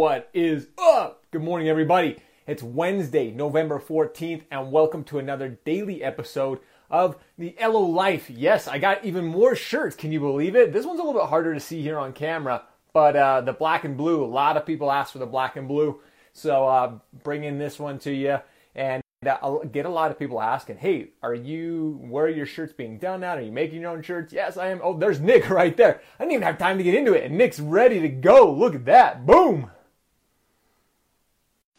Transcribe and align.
What 0.00 0.30
is 0.32 0.68
up? 0.78 1.26
Good 1.30 1.42
morning, 1.42 1.68
everybody. 1.68 2.16
It's 2.46 2.62
Wednesday, 2.62 3.30
November 3.30 3.78
14th, 3.78 4.44
and 4.50 4.72
welcome 4.72 5.04
to 5.04 5.18
another 5.18 5.58
daily 5.66 6.02
episode 6.02 6.60
of 6.88 7.16
the 7.36 7.54
LO 7.60 7.82
Life. 7.82 8.30
Yes, 8.30 8.66
I 8.66 8.78
got 8.78 9.04
even 9.04 9.26
more 9.26 9.54
shirts. 9.54 9.94
Can 9.94 10.10
you 10.10 10.18
believe 10.18 10.56
it? 10.56 10.72
This 10.72 10.86
one's 10.86 11.00
a 11.00 11.02
little 11.02 11.20
bit 11.20 11.28
harder 11.28 11.52
to 11.52 11.60
see 11.60 11.82
here 11.82 11.98
on 11.98 12.14
camera, 12.14 12.62
but 12.94 13.14
uh, 13.14 13.42
the 13.42 13.52
black 13.52 13.84
and 13.84 13.94
blue, 13.94 14.24
a 14.24 14.26
lot 14.26 14.56
of 14.56 14.64
people 14.64 14.90
ask 14.90 15.12
for 15.12 15.18
the 15.18 15.26
black 15.26 15.56
and 15.56 15.68
blue. 15.68 16.00
So, 16.32 16.66
uh, 16.66 16.94
bringing 17.22 17.58
this 17.58 17.78
one 17.78 17.98
to 17.98 18.10
you. 18.10 18.38
And 18.74 19.02
I'll 19.26 19.62
get 19.64 19.84
a 19.84 19.90
lot 19.90 20.10
of 20.10 20.18
people 20.18 20.40
asking, 20.40 20.78
"Hey, 20.78 21.10
are 21.22 21.34
you 21.34 22.00
where 22.08 22.24
are 22.24 22.30
your 22.30 22.46
shirts 22.46 22.72
being 22.72 22.96
done 22.96 23.22
at? 23.22 23.36
Are 23.36 23.42
you 23.42 23.52
making 23.52 23.82
your 23.82 23.90
own 23.90 24.00
shirts?" 24.00 24.32
Yes, 24.32 24.56
I 24.56 24.68
am. 24.68 24.80
Oh, 24.82 24.96
there's 24.96 25.20
Nick 25.20 25.50
right 25.50 25.76
there. 25.76 26.00
I 26.18 26.22
didn't 26.22 26.36
even 26.36 26.44
have 26.44 26.56
time 26.56 26.78
to 26.78 26.84
get 26.84 26.94
into 26.94 27.12
it, 27.12 27.24
and 27.24 27.36
Nick's 27.36 27.60
ready 27.60 28.00
to 28.00 28.08
go. 28.08 28.50
Look 28.50 28.74
at 28.74 28.86
that! 28.86 29.26
Boom. 29.26 29.70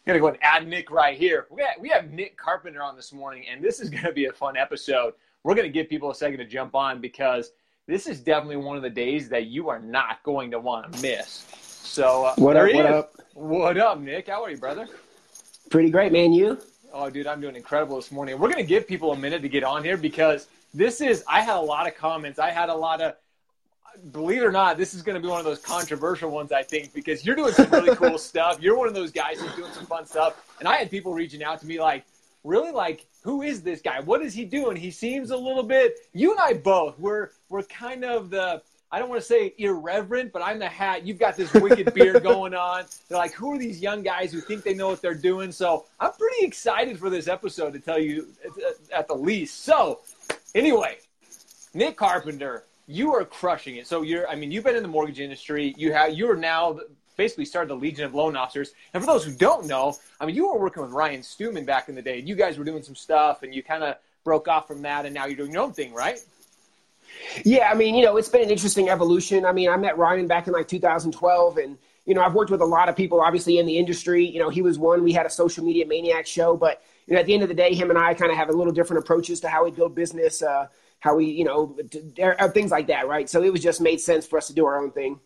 Gonna 0.04 0.18
go 0.18 0.26
and 0.26 0.38
add 0.42 0.66
Nick 0.66 0.90
right 0.90 1.16
here. 1.16 1.46
We 1.48 1.62
have, 1.62 1.74
we 1.80 1.88
have 1.90 2.10
Nick 2.10 2.36
Carpenter 2.36 2.82
on 2.82 2.96
this 2.96 3.12
morning, 3.12 3.44
and 3.48 3.62
this 3.62 3.78
is 3.78 3.88
gonna 3.88 4.12
be 4.12 4.26
a 4.26 4.32
fun 4.32 4.56
episode. 4.56 5.14
We're 5.44 5.54
gonna 5.54 5.68
give 5.68 5.88
people 5.88 6.10
a 6.10 6.14
second 6.14 6.38
to 6.38 6.44
jump 6.44 6.74
on 6.74 7.00
because 7.00 7.52
this 7.86 8.08
is 8.08 8.20
definitely 8.20 8.56
one 8.56 8.76
of 8.76 8.82
the 8.82 8.90
days 8.90 9.28
that 9.28 9.46
you 9.46 9.68
are 9.68 9.78
not 9.78 10.20
going 10.24 10.50
to 10.50 10.58
want 10.58 10.92
to 10.92 11.02
miss. 11.02 11.44
So, 11.60 12.24
uh, 12.24 12.34
what 12.36 12.56
up? 12.56 12.62
What 12.62 12.86
is. 12.86 12.92
up? 12.92 13.12
What 13.34 13.78
up, 13.78 14.00
Nick? 14.00 14.28
How 14.28 14.42
are 14.42 14.50
you, 14.50 14.56
brother? 14.56 14.88
Pretty 15.70 15.90
great, 15.90 16.10
man. 16.12 16.32
You? 16.32 16.58
Oh, 16.92 17.08
dude, 17.08 17.28
I'm 17.28 17.40
doing 17.40 17.54
incredible 17.54 17.96
this 17.96 18.10
morning. 18.10 18.38
We're 18.40 18.50
gonna 18.50 18.64
give 18.64 18.88
people 18.88 19.12
a 19.12 19.16
minute 19.16 19.40
to 19.42 19.48
get 19.48 19.62
on 19.62 19.84
here 19.84 19.96
because 19.96 20.48
this 20.74 21.00
is. 21.00 21.22
I 21.28 21.42
had 21.42 21.56
a 21.56 21.60
lot 21.60 21.86
of 21.86 21.94
comments. 21.94 22.40
I 22.40 22.50
had 22.50 22.70
a 22.70 22.74
lot 22.74 23.00
of 23.00 23.14
believe 24.10 24.42
it 24.42 24.44
or 24.44 24.52
not, 24.52 24.76
this 24.76 24.94
is 24.94 25.02
going 25.02 25.14
to 25.14 25.20
be 25.20 25.28
one 25.28 25.38
of 25.38 25.44
those 25.44 25.60
controversial 25.60 26.30
ones, 26.30 26.52
I 26.52 26.62
think, 26.62 26.92
because 26.92 27.24
you're 27.24 27.36
doing 27.36 27.52
some 27.52 27.70
really 27.70 27.94
cool 27.96 28.18
stuff. 28.30 28.60
You're 28.60 28.76
one 28.76 28.88
of 28.88 28.94
those 28.94 29.12
guys 29.12 29.40
who's 29.40 29.54
doing 29.54 29.72
some 29.72 29.86
fun 29.86 30.06
stuff. 30.06 30.54
And 30.58 30.68
I 30.68 30.76
had 30.76 30.90
people 30.90 31.14
reaching 31.14 31.42
out 31.42 31.60
to 31.60 31.66
me 31.66 31.80
like, 31.80 32.04
really, 32.44 32.72
like, 32.72 33.06
who 33.22 33.42
is 33.42 33.62
this 33.62 33.80
guy? 33.80 34.00
What 34.00 34.22
is 34.22 34.34
he 34.34 34.44
doing? 34.44 34.76
He 34.76 34.90
seems 34.90 35.30
a 35.30 35.36
little 35.36 35.62
bit. 35.62 35.94
You 36.12 36.32
and 36.32 36.40
I 36.40 36.54
both. 36.54 36.98
We're 36.98 37.30
we're 37.48 37.62
kind 37.64 38.04
of 38.04 38.30
the. 38.30 38.62
I 38.90 38.98
don't 38.98 39.08
want 39.08 39.22
to 39.22 39.26
say 39.26 39.54
irreverent, 39.56 40.32
but 40.32 40.42
I'm 40.42 40.58
the 40.58 40.68
hat. 40.68 41.06
You've 41.06 41.18
got 41.18 41.34
this 41.34 41.50
wicked 41.54 41.94
beard 41.94 42.22
going 42.24 42.52
on. 42.52 42.84
They're 43.08 43.16
like, 43.16 43.32
who 43.32 43.54
are 43.54 43.58
these 43.58 43.80
young 43.80 44.02
guys 44.02 44.32
who 44.32 44.40
think 44.42 44.64
they 44.64 44.74
know 44.74 44.88
what 44.88 45.00
they're 45.00 45.14
doing? 45.14 45.50
So 45.50 45.86
I'm 45.98 46.12
pretty 46.12 46.44
excited 46.44 46.98
for 46.98 47.08
this 47.08 47.26
episode 47.26 47.72
to 47.72 47.80
tell 47.80 47.98
you 47.98 48.28
at 48.94 49.08
the 49.08 49.14
least. 49.14 49.64
So, 49.64 50.00
anyway, 50.54 50.98
Nick 51.72 51.96
Carpenter, 51.96 52.64
you 52.86 53.14
are 53.14 53.24
crushing 53.24 53.76
it. 53.76 53.86
So 53.86 54.02
you're, 54.02 54.28
I 54.28 54.34
mean, 54.34 54.50
you've 54.50 54.64
been 54.64 54.76
in 54.76 54.82
the 54.82 54.88
mortgage 54.88 55.20
industry. 55.20 55.74
You 55.76 55.92
have, 55.92 56.14
you 56.14 56.30
are 56.30 56.36
now 56.36 56.80
basically 57.16 57.44
started 57.44 57.68
the 57.68 57.76
Legion 57.76 58.04
of 58.04 58.14
Loan 58.14 58.36
Officers. 58.36 58.72
And 58.94 59.02
for 59.02 59.06
those 59.06 59.24
who 59.24 59.32
don't 59.32 59.66
know, 59.66 59.96
I 60.20 60.26
mean, 60.26 60.34
you 60.34 60.48
were 60.48 60.58
working 60.58 60.82
with 60.82 60.92
Ryan 60.92 61.22
Stewman 61.22 61.64
back 61.64 61.88
in 61.88 61.94
the 61.94 62.02
day. 62.02 62.20
You 62.20 62.34
guys 62.34 62.58
were 62.58 62.64
doing 62.64 62.82
some 62.82 62.96
stuff, 62.96 63.42
and 63.42 63.54
you 63.54 63.62
kind 63.62 63.84
of 63.84 63.96
broke 64.24 64.48
off 64.48 64.66
from 64.66 64.82
that, 64.82 65.04
and 65.04 65.14
now 65.14 65.26
you're 65.26 65.36
doing 65.36 65.52
your 65.52 65.62
own 65.62 65.72
thing, 65.72 65.92
right? 65.92 66.18
Yeah, 67.44 67.68
I 67.70 67.74
mean, 67.74 67.94
you 67.94 68.04
know, 68.04 68.16
it's 68.16 68.28
been 68.28 68.42
an 68.42 68.50
interesting 68.50 68.88
evolution. 68.88 69.44
I 69.44 69.52
mean, 69.52 69.68
I 69.68 69.76
met 69.76 69.98
Ryan 69.98 70.26
back 70.26 70.46
in 70.46 70.52
like 70.52 70.68
2012, 70.68 71.58
and 71.58 71.78
you 72.06 72.14
know, 72.14 72.22
I've 72.22 72.34
worked 72.34 72.50
with 72.50 72.60
a 72.60 72.66
lot 72.66 72.88
of 72.88 72.96
people, 72.96 73.20
obviously 73.20 73.58
in 73.58 73.66
the 73.66 73.78
industry. 73.78 74.26
You 74.26 74.40
know, 74.40 74.48
he 74.48 74.62
was 74.62 74.78
one. 74.78 75.04
We 75.04 75.12
had 75.12 75.26
a 75.26 75.30
social 75.30 75.64
media 75.64 75.86
maniac 75.86 76.26
show, 76.26 76.56
but 76.56 76.82
you 77.06 77.14
know, 77.14 77.20
at 77.20 77.26
the 77.26 77.34
end 77.34 77.42
of 77.42 77.48
the 77.48 77.54
day, 77.54 77.74
him 77.74 77.90
and 77.90 77.98
I 77.98 78.14
kind 78.14 78.30
of 78.30 78.36
have 78.36 78.48
a 78.48 78.52
little 78.52 78.72
different 78.72 79.02
approaches 79.02 79.40
to 79.40 79.48
how 79.48 79.64
we 79.64 79.70
build 79.70 79.94
business. 79.94 80.42
Uh, 80.42 80.66
how 81.02 81.16
we, 81.16 81.24
you 81.26 81.44
know, 81.44 81.76
things 82.54 82.70
like 82.70 82.86
that, 82.86 83.08
right? 83.08 83.28
So 83.28 83.42
it 83.42 83.50
was 83.50 83.60
just 83.60 83.80
made 83.80 84.00
sense 84.00 84.24
for 84.24 84.36
us 84.36 84.46
to 84.46 84.54
do 84.54 84.64
our 84.64 84.80
own 84.80 84.92
thing. 84.92 85.18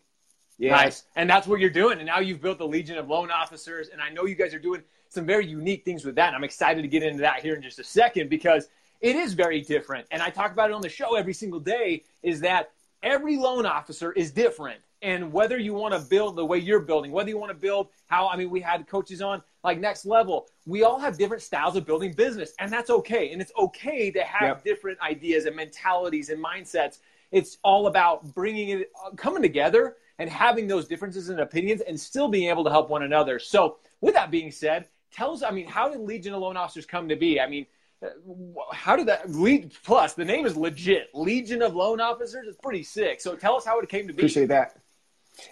Yeah. 0.56 0.70
Nice. 0.70 1.02
And 1.14 1.28
that's 1.28 1.46
what 1.46 1.60
you're 1.60 1.68
doing. 1.68 1.98
And 1.98 2.06
now 2.06 2.20
you've 2.20 2.40
built 2.40 2.56
the 2.56 2.66
Legion 2.66 2.96
of 2.96 3.10
Loan 3.10 3.30
Officers. 3.30 3.90
And 3.90 4.00
I 4.00 4.08
know 4.08 4.24
you 4.24 4.34
guys 4.34 4.54
are 4.54 4.58
doing 4.58 4.82
some 5.10 5.26
very 5.26 5.46
unique 5.46 5.84
things 5.84 6.02
with 6.02 6.14
that. 6.14 6.28
And 6.28 6.36
I'm 6.36 6.44
excited 6.44 6.80
to 6.80 6.88
get 6.88 7.02
into 7.02 7.20
that 7.20 7.42
here 7.42 7.54
in 7.54 7.62
just 7.62 7.78
a 7.78 7.84
second 7.84 8.30
because 8.30 8.68
it 9.02 9.16
is 9.16 9.34
very 9.34 9.60
different. 9.60 10.06
And 10.10 10.22
I 10.22 10.30
talk 10.30 10.50
about 10.50 10.70
it 10.70 10.72
on 10.72 10.80
the 10.80 10.88
show 10.88 11.14
every 11.14 11.34
single 11.34 11.60
day 11.60 12.04
is 12.22 12.40
that 12.40 12.70
every 13.02 13.36
loan 13.36 13.66
officer 13.66 14.12
is 14.12 14.30
different 14.30 14.80
and 15.02 15.32
whether 15.32 15.58
you 15.58 15.74
want 15.74 15.94
to 15.94 16.00
build 16.00 16.36
the 16.36 16.44
way 16.44 16.58
you're 16.58 16.80
building, 16.80 17.12
whether 17.12 17.28
you 17.28 17.38
want 17.38 17.50
to 17.50 17.58
build 17.58 17.88
how, 18.06 18.28
I 18.28 18.36
mean, 18.36 18.50
we 18.50 18.60
had 18.60 18.86
coaches 18.86 19.20
on 19.20 19.42
like 19.62 19.78
next 19.78 20.06
level. 20.06 20.46
We 20.64 20.84
all 20.84 20.98
have 20.98 21.18
different 21.18 21.42
styles 21.42 21.76
of 21.76 21.86
building 21.86 22.12
business, 22.12 22.52
and 22.58 22.72
that's 22.72 22.90
okay. 22.90 23.32
And 23.32 23.42
it's 23.42 23.52
okay 23.58 24.10
to 24.10 24.22
have 24.22 24.58
yep. 24.58 24.64
different 24.64 25.00
ideas 25.00 25.44
and 25.44 25.54
mentalities 25.54 26.30
and 26.30 26.42
mindsets. 26.42 26.98
It's 27.32 27.58
all 27.62 27.88
about 27.88 28.34
bringing 28.34 28.70
it, 28.70 28.90
uh, 29.04 29.10
coming 29.10 29.42
together 29.42 29.96
and 30.18 30.30
having 30.30 30.66
those 30.66 30.86
differences 30.86 31.28
and 31.28 31.40
opinions 31.40 31.82
and 31.82 31.98
still 31.98 32.28
being 32.28 32.48
able 32.48 32.64
to 32.64 32.70
help 32.70 32.88
one 32.88 33.02
another. 33.02 33.38
So, 33.38 33.78
with 34.00 34.14
that 34.14 34.30
being 34.30 34.50
said, 34.50 34.86
tell 35.12 35.32
us, 35.32 35.42
I 35.42 35.50
mean, 35.50 35.66
how 35.66 35.88
did 35.88 36.00
Legion 36.00 36.34
of 36.34 36.40
Loan 36.40 36.56
Officers 36.56 36.86
come 36.86 37.08
to 37.08 37.16
be? 37.16 37.40
I 37.40 37.48
mean, 37.48 37.66
uh, 38.02 38.08
how 38.72 38.96
did 38.96 39.06
that 39.08 39.30
lead? 39.30 39.72
Plus, 39.84 40.14
the 40.14 40.24
name 40.24 40.46
is 40.46 40.56
legit. 40.56 41.08
Legion 41.14 41.62
of 41.62 41.74
Loan 41.74 42.00
Officers 42.00 42.46
is 42.46 42.56
pretty 42.62 42.82
sick. 42.82 43.20
So, 43.20 43.36
tell 43.36 43.56
us 43.56 43.64
how 43.64 43.78
it 43.80 43.88
came 43.88 44.06
to 44.06 44.12
be. 44.12 44.22
Appreciate 44.22 44.48
that. 44.48 44.76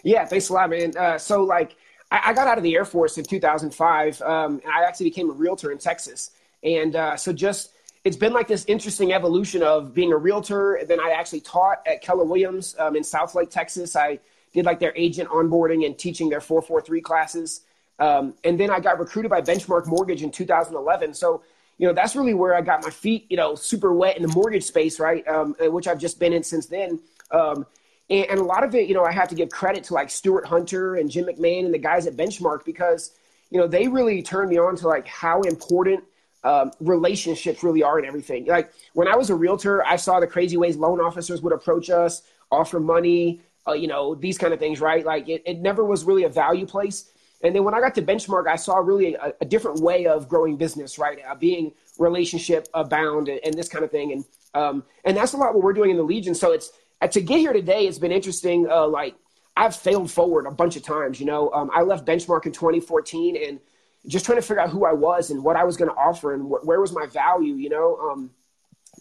Yeah, 0.03 0.25
thanks 0.25 0.49
a 0.49 0.53
lot, 0.53 0.71
man. 0.71 0.97
Uh, 0.97 1.19
so, 1.19 1.43
like, 1.43 1.77
I, 2.11 2.21
I, 2.27 2.33
got 2.33 2.49
out 2.49 2.59
of 2.59 2.65
the 2.65 2.75
Air 2.75 2.85
Force 2.85 3.19
in 3.19 3.25
2005, 3.25 4.23
um, 4.23 4.61
and 4.65 4.73
I 4.73 4.85
actually 4.85 5.11
became 5.11 5.31
a 5.31 5.33
realtor 5.33 5.73
in 5.73 5.79
Texas. 5.79 6.31
And 6.63 6.97
uh, 6.97 7.17
so, 7.17 7.33
just 7.33 7.75
it's 8.05 8.17
been 8.17 8.35
like 8.35 8.47
this 8.47 8.67
interesting 8.67 9.13
evolution 9.13 9.63
of 9.63 9.95
being 9.95 10.13
a 10.13 10.17
realtor. 10.17 10.75
And 10.75 10.89
then 10.89 11.01
I 11.01 11.11
actually 11.11 11.41
taught 11.41 11.79
at 11.87 12.03
Keller 12.03 12.25
Williams 12.25 12.77
um, 12.79 12.97
in 12.97 13.03
Southlake, 13.03 13.51
Texas. 13.51 13.97
I 13.97 14.21
did 14.53 14.67
like 14.67 14.79
their 14.79 14.93
agent 14.95 15.31
onboarding 15.31 15.87
and 15.87 15.99
teaching 15.99 16.29
their 16.29 16.41
443 16.41 17.01
classes. 17.01 17.63
Um, 17.99 18.35
and 18.45 18.61
then 18.61 18.71
I 18.71 18.79
got 18.79 18.99
recruited 18.99 19.31
by 19.31 19.41
Benchmark 19.41 19.87
Mortgage 19.87 20.23
in 20.23 20.31
2011. 20.31 21.15
So, 21.15 21.43
you 21.79 21.87
know, 21.87 21.95
that's 21.95 22.15
really 22.15 22.35
where 22.35 22.55
I 22.55 22.61
got 22.61 22.83
my 22.83 22.91
feet, 22.91 23.27
you 23.31 23.39
know, 23.39 23.55
super 23.55 23.95
wet 23.95 24.17
in 24.17 24.23
the 24.23 24.29
mortgage 24.29 24.65
space, 24.65 25.01
right? 25.01 25.27
Um, 25.27 25.57
which 25.59 25.89
I've 25.89 25.99
just 25.99 26.21
been 26.21 26.33
in 26.33 26.43
since 26.43 26.67
then. 26.67 27.01
Um, 27.31 27.67
and, 28.11 28.27
and, 28.31 28.39
a 28.39 28.43
lot 28.43 28.65
of 28.65 28.75
it, 28.75 28.89
you 28.89 28.95
know, 28.95 29.05
I 29.05 29.13
have 29.13 29.29
to 29.29 29.35
give 29.35 29.49
credit 29.51 29.85
to 29.85 29.95
like 29.95 30.11
Stuart 30.11 30.47
Hunter 30.47 30.97
and 30.97 31.11
Jim 31.11 31.27
McMahon 31.27 31.65
and 31.65 31.75
the 31.75 31.79
guys 31.79 32.07
at 32.07 32.17
Benchmark 32.17 32.65
because, 32.65 33.13
you 33.51 33.59
know, 33.59 33.67
they 33.67 33.89
really 33.89 34.23
turned 34.23 34.51
me 34.51 34.59
on 34.59 34.77
to 34.77 34.89
like 34.89 35.07
how 35.07 35.41
important 35.43 36.05
um, 36.45 36.71
relationships 36.81 37.63
really 37.63 37.83
are 37.83 37.99
and 37.99 38.07
everything. 38.07 38.45
Like 38.47 38.73
when 38.93 39.09
I 39.09 39.17
was 39.17 39.31
a 39.31 39.35
realtor, 39.35 39.85
I 39.85 39.97
saw 39.97 40.21
the 40.21 40.27
crazy 40.27 40.57
ways 40.57 40.77
loan 40.77 41.01
officers 41.01 41.41
would 41.41 41.55
approach 41.55 41.89
us, 41.89 42.23
offer 42.51 42.79
money, 42.79 43.41
uh, 43.67 43.73
you 43.73 43.89
know, 43.89 44.15
these 44.15 44.37
kind 44.37 44.53
of 44.53 44.61
things, 44.61 44.81
right? 44.81 45.05
Like 45.05 45.29
it, 45.29 45.43
it 45.47 45.61
never 45.61 45.85
was 45.85 46.05
really 46.05 46.25
a 46.25 46.29
value 46.29 46.67
place. 46.67 47.11
And 47.43 47.55
then 47.55 47.65
when 47.65 47.75
I 47.75 47.81
got 47.81 47.95
to 47.97 48.03
Benchmark, 48.03 48.47
I 48.47 48.57
saw 48.57 48.77
really 48.77 49.15
a, 49.15 49.33
a 49.41 49.45
different 49.45 49.81
way 49.81 50.07
of 50.07 50.29
growing 50.29 50.57
business, 50.57 50.99
right? 50.99 51.19
Uh, 51.29 51.35
being 51.35 51.73
relationship 51.99 52.69
bound 52.89 53.29
and, 53.29 53.41
and, 53.45 53.55
this 53.55 53.69
kind 53.69 53.85
of 53.85 53.91
thing. 53.91 54.13
And 54.13 54.25
um, 54.55 54.85
and 55.05 55.17
that's 55.17 55.33
a 55.33 55.37
lot 55.37 55.55
what 55.55 55.63
we're 55.63 55.73
doing 55.73 55.91
in 55.91 55.97
the 55.97 56.03
Legion. 56.03 56.35
So 56.35 56.53
it's 56.53 56.73
to 57.13 57.21
get 57.21 57.39
here 57.39 57.53
today, 57.53 57.87
it's 57.87 57.99
been 57.99 58.13
interesting. 58.13 58.69
Uh, 58.69 58.87
like 58.87 59.15
I've 59.57 59.77
failed 59.77 60.11
forward 60.11 60.47
a 60.47 60.51
bunch 60.51 60.77
of 60.77 60.83
times. 60.83 61.21
You 61.21 61.27
know, 61.27 61.51
um, 61.53 61.71
I 61.73 61.83
left 61.83 62.07
Benchmark 62.07 62.47
in 62.47 62.53
2014 62.53 63.37
and 63.37 63.61
just 64.07 64.27
trying 64.27 64.37
to 64.37 64.43
figure 64.43 64.61
out 64.61 64.71
who 64.71 64.85
I 64.85 64.93
was 64.93 65.31
and 65.31 65.43
what 65.43 65.57
I 65.57 65.65
was 65.65 65.77
going 65.77 65.91
to 65.91 65.97
offer 65.97 66.35
and 66.35 66.45
wh- 66.45 66.67
where 66.67 66.81
was 66.81 66.93
my 66.93 67.07
value. 67.07 67.55
You 67.55 67.71
know, 67.71 67.99
um, 68.11 68.31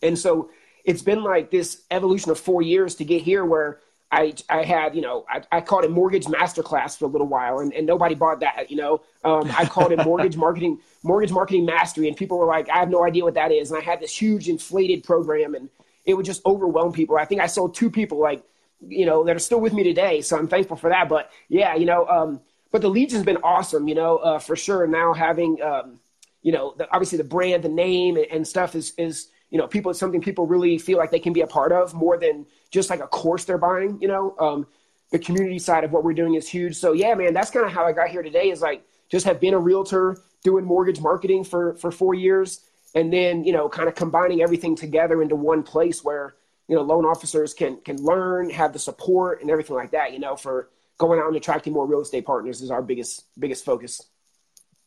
and 0.02 0.18
so 0.18 0.50
it's 0.86 1.02
been 1.02 1.24
like 1.24 1.52
this 1.52 1.84
evolution 1.92 2.31
of 2.31 2.40
four 2.40 2.62
years 2.62 2.96
to 2.96 3.06
get 3.06 3.22
here 3.22 3.46
where 3.46 3.80
I, 4.13 4.34
I 4.47 4.63
had, 4.63 4.96
you 4.96 5.02
know, 5.02 5.25
I, 5.28 5.42
I 5.52 5.62
called 5.62 5.86
it 5.86 5.92
mortgage 5.92 6.25
masterclass 6.25 6.96
for 6.97 7.06
a 7.06 7.08
little 7.08 7.25
while 7.25 7.59
and, 7.59 7.74
and 7.74 7.88
nobody 7.88 8.13
bought 8.13 8.42
that, 8.42 8.69
you 8.69 8.78
know, 8.78 9.02
um, 9.24 9.52
I 9.58 9.66
called 9.66 9.92
it 9.92 10.03
mortgage 10.06 10.38
marketing, 10.38 10.80
mortgage 11.03 11.31
marketing 11.31 11.66
mastery. 11.66 12.08
And 12.08 12.16
people 12.16 12.38
were 12.38 12.46
like, 12.46 12.69
I 12.69 12.78
have 12.78 12.90
no 12.90 13.03
idea 13.03 13.24
what 13.24 13.34
that 13.34 13.52
is. 13.52 13.72
And 13.72 13.81
I 13.81 13.84
had 13.84 14.00
this 14.00 14.16
huge 14.16 14.50
inflated 14.50 15.03
program 15.03 15.56
and 15.56 15.68
it 16.06 16.14
would 16.14 16.25
just 16.25 16.46
overwhelm 16.46 16.91
people. 16.91 17.18
I 17.18 17.25
think 17.25 17.41
I 17.41 17.47
sold 17.47 17.75
two 17.75 17.90
people 17.90 18.19
like, 18.19 18.44
you 18.86 19.06
know, 19.06 19.24
that 19.24 19.36
are 19.36 19.40
still 19.40 19.62
with 19.62 19.74
me 19.74 19.84
today. 19.84 20.22
So 20.22 20.38
I'm 20.38 20.47
thankful 20.47 20.75
for 20.75 20.90
that. 20.90 21.08
But 21.08 21.31
yeah, 21.47 21.75
you 21.75 21.86
know, 21.86 22.06
um, 22.08 22.41
but 22.72 22.81
the 22.81 22.90
Legion's 22.90 23.24
been 23.24 23.38
awesome, 23.38 23.88
you 23.88 23.95
know, 23.95 24.18
uh, 24.18 24.39
for 24.39 24.56
sure. 24.56 24.86
Now 24.88 25.13
having, 25.13 25.62
um, 25.62 26.00
you 26.42 26.51
know, 26.51 26.74
the, 26.77 26.92
obviously 26.92 27.18
the 27.18 27.24
brand, 27.24 27.63
the 27.63 27.69
name 27.69 28.18
and, 28.18 28.25
and 28.25 28.48
stuff 28.48 28.75
is, 28.75 28.94
is, 28.98 29.30
you 29.50 29.57
know, 29.57 29.68
people, 29.68 29.92
it's 29.92 30.00
something 30.00 30.19
people 30.19 30.48
really 30.48 30.77
feel 30.77 30.98
like 30.98 31.12
they 31.12 31.19
can 31.19 31.31
be 31.31 31.42
a 31.42 31.48
part 31.48 31.72
of 31.72 31.94
more 31.94 32.18
than 32.18 32.45
just 32.72 32.89
like 32.89 33.00
a 33.00 33.07
course 33.07 33.45
they're 33.45 33.57
buying, 33.57 34.01
you 34.01 34.07
know, 34.07 34.36
um, 34.39 34.68
the 35.12 35.19
community 35.19 35.60
side 35.60 35.83
of 35.83 35.92
what 35.92 36.04
we're 36.04 36.13
doing 36.13 36.33
is 36.33 36.50
huge. 36.50 36.75
So 36.75 36.92
yeah, 36.94 37.13
man, 37.13 37.33
that's 37.33 37.51
kind 37.51 37.66
of 37.66 37.72
how 37.72 37.86
I 37.86 37.94
got 37.94 38.10
here 38.10 38.24
today 38.24 38.50
is 38.50 38.62
like, 38.62 38.83
just 39.10 39.25
have 39.25 39.39
been 39.39 39.54
a 39.54 39.60
realtor 39.60 40.18
doing 40.44 40.66
mortgage 40.66 41.00
marketing 41.00 41.44
for, 41.44 41.75
for 41.75 41.92
four 41.92 42.16
years 42.16 42.62
and 42.95 43.12
then 43.12 43.44
you 43.44 43.54
know 43.54 43.69
kind 43.69 43.88
of 43.88 43.95
combining 43.95 44.42
everything 44.42 44.75
together 44.75 45.22
into 45.22 45.36
one 45.36 45.63
place 45.63 46.04
where 46.04 46.36
you 46.68 46.75
know 46.75 46.81
loan 46.81 47.06
officers 47.06 47.54
can 47.54 47.78
can 47.78 47.98
learn 47.98 48.50
have 48.50 48.74
the 48.74 48.80
support 48.80 49.42
and 49.42 49.50
everything 49.50 49.75
like 49.75 49.92
that 49.92 50.13
you 50.13 50.19
know 50.19 50.36
for 50.36 50.69
going 50.98 51.19
out 51.19 51.28
and 51.28 51.36
attracting 51.36 51.74
more 51.74 51.86
real 51.86 52.01
estate 52.01 52.25
partners 52.25 52.62
is 52.62 52.72
our 52.72 52.81
biggest 52.81 53.25
biggest 53.40 53.66
focus. 53.66 54.01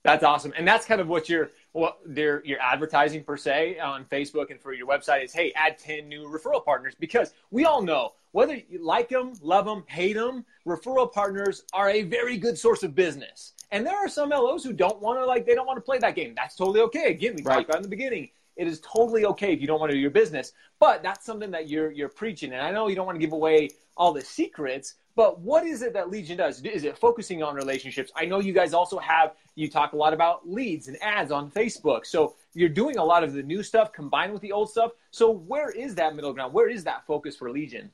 That's 0.02 0.22
awesome. 0.22 0.52
And 0.56 0.66
that's 0.66 0.86
kind 0.86 1.00
of 1.00 1.08
what 1.08 1.28
you're 1.28 1.50
well, 1.76 1.98
their 2.06 2.42
your 2.44 2.58
advertising 2.60 3.22
per 3.22 3.36
se 3.36 3.78
on 3.78 4.04
Facebook 4.06 4.50
and 4.50 4.58
for 4.58 4.72
your 4.72 4.86
website 4.86 5.24
is, 5.24 5.32
hey, 5.32 5.52
add 5.54 5.78
10 5.78 6.08
new 6.08 6.26
referral 6.26 6.64
partners 6.64 6.94
because 6.98 7.34
we 7.50 7.66
all 7.66 7.82
know 7.82 8.12
whether 8.32 8.54
you 8.54 8.82
like 8.82 9.10
them, 9.10 9.34
love 9.42 9.66
them, 9.66 9.84
hate 9.86 10.14
them, 10.14 10.44
referral 10.66 11.12
partners 11.12 11.64
are 11.74 11.90
a 11.90 12.02
very 12.02 12.38
good 12.38 12.56
source 12.56 12.82
of 12.82 12.94
business. 12.94 13.52
And 13.72 13.86
there 13.86 13.96
are 13.96 14.08
some 14.08 14.30
LOs 14.30 14.64
who 14.64 14.72
don't 14.72 15.02
want 15.02 15.18
to 15.18 15.26
like 15.26 15.44
they 15.44 15.54
don't 15.54 15.66
want 15.66 15.76
to 15.76 15.82
play 15.82 15.98
that 15.98 16.14
game. 16.14 16.32
That's 16.34 16.56
totally 16.56 16.80
okay. 16.80 17.10
Again, 17.10 17.34
we 17.36 17.42
right. 17.42 17.56
talked 17.56 17.68
about 17.68 17.76
in 17.76 17.82
the 17.82 17.88
beginning. 17.88 18.30
It 18.56 18.66
is 18.66 18.80
totally 18.80 19.26
okay 19.26 19.52
if 19.52 19.60
you 19.60 19.66
don't 19.66 19.78
want 19.78 19.90
to 19.90 19.96
do 19.96 20.00
your 20.00 20.10
business, 20.10 20.52
but 20.80 21.02
that's 21.02 21.26
something 21.26 21.50
that 21.50 21.68
you're 21.68 21.90
you're 21.90 22.08
preaching. 22.08 22.54
And 22.54 22.62
I 22.62 22.70
know 22.70 22.88
you 22.88 22.96
don't 22.96 23.04
want 23.04 23.16
to 23.16 23.20
give 23.20 23.32
away 23.32 23.68
all 23.98 24.12
the 24.12 24.22
secrets, 24.22 24.94
but 25.14 25.40
what 25.40 25.66
is 25.66 25.82
it 25.82 25.92
that 25.94 26.10
Legion 26.10 26.36
does? 26.38 26.62
Is 26.62 26.84
it 26.84 26.96
focusing 26.96 27.42
on 27.42 27.54
relationships? 27.54 28.12
I 28.14 28.26
know 28.26 28.40
you 28.40 28.52
guys 28.52 28.74
also 28.74 28.98
have, 28.98 29.32
you 29.56 29.68
talk 29.68 29.94
a 29.94 29.96
lot 29.96 30.12
about 30.12 30.48
leads 30.48 30.86
and 30.86 31.02
ads 31.02 31.32
on 31.32 31.50
Facebook. 31.50 32.06
So 32.06 32.36
you're 32.54 32.68
doing 32.68 32.98
a 32.98 33.04
lot 33.04 33.24
of 33.24 33.32
the 33.32 33.42
new 33.42 33.62
stuff 33.62 33.92
combined 33.92 34.32
with 34.32 34.42
the 34.42 34.52
old 34.52 34.70
stuff. 34.70 34.92
So 35.10 35.30
where 35.30 35.70
is 35.70 35.96
that 35.96 36.14
middle 36.14 36.32
ground? 36.32 36.52
Where 36.52 36.68
is 36.68 36.84
that 36.84 37.06
focus 37.06 37.36
for 37.36 37.50
Legion? 37.50 37.90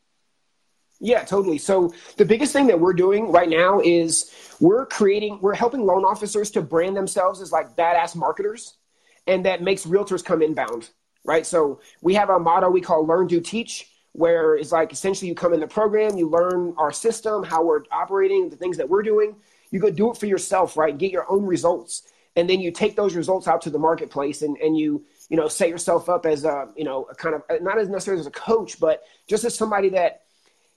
Yeah, 1.01 1.25
totally. 1.25 1.59
So 1.59 1.95
the 2.17 2.25
biggest 2.25 2.53
thing 2.53 2.67
that 2.67 2.79
we're 2.79 2.93
doing 2.93 3.33
right 3.33 3.49
now 3.49 3.81
is 3.81 4.31
we're 4.61 4.87
creating, 4.87 5.39
we're 5.41 5.55
helping 5.55 5.87
loan 5.87 6.05
officers 6.05 6.51
to 6.53 6.63
brand 6.63 6.97
themselves 6.97 7.41
as 7.41 7.51
like 7.51 7.77
badass 7.77 8.15
marketers. 8.15 8.75
And 9.27 9.45
that 9.47 9.63
makes 9.63 9.87
realtors 9.87 10.25
come 10.25 10.43
inbound, 10.43 10.91
right? 11.25 11.47
So 11.47 11.81
we 12.03 12.15
have 12.15 12.29
a 12.29 12.39
motto 12.39 12.71
we 12.71 12.81
call 12.81 13.07
learn, 13.07 13.29
do, 13.29 13.41
teach 13.41 13.89
where 14.13 14.57
it's 14.57 14.73
like 14.73 14.93
essentially 14.93 15.29
you 15.29 15.35
come 15.35 15.55
in 15.55 15.61
the 15.61 15.67
program, 15.67 16.19
you 16.19 16.29
learn 16.29 16.75
our 16.77 16.93
system, 16.93 17.43
how 17.43 17.65
we're 17.65 17.83
operating, 17.91 18.51
the 18.51 18.57
things 18.57 18.77
that 18.77 18.89
we're 18.89 19.03
doing. 19.03 19.35
You 19.73 19.81
go 19.81 19.91
do 19.91 20.13
it 20.13 20.17
for 20.17 20.27
yourself, 20.27 20.77
right? 20.77 20.97
Get 20.97 21.11
your 21.11 21.29
own 21.29 21.45
results. 21.45 22.13
And 22.37 22.49
then 22.49 22.61
you 22.61 22.71
take 22.71 22.95
those 22.95 23.17
results 23.17 23.49
out 23.49 23.61
to 23.63 23.71
the 23.71 23.79
marketplace 23.79 24.43
and, 24.43 24.57
and 24.59 24.79
you, 24.79 25.05
you 25.29 25.37
know, 25.37 25.49
set 25.49 25.69
yourself 25.69 26.09
up 26.09 26.25
as 26.25 26.45
a, 26.45 26.69
you 26.77 26.85
know, 26.85 27.05
a 27.11 27.15
kind 27.15 27.35
of 27.35 27.43
not 27.61 27.79
as 27.79 27.89
necessarily 27.89 28.21
as 28.21 28.27
a 28.27 28.31
coach, 28.31 28.79
but 28.79 29.03
just 29.27 29.45
as 29.45 29.57
somebody 29.57 29.89
that 29.91 30.23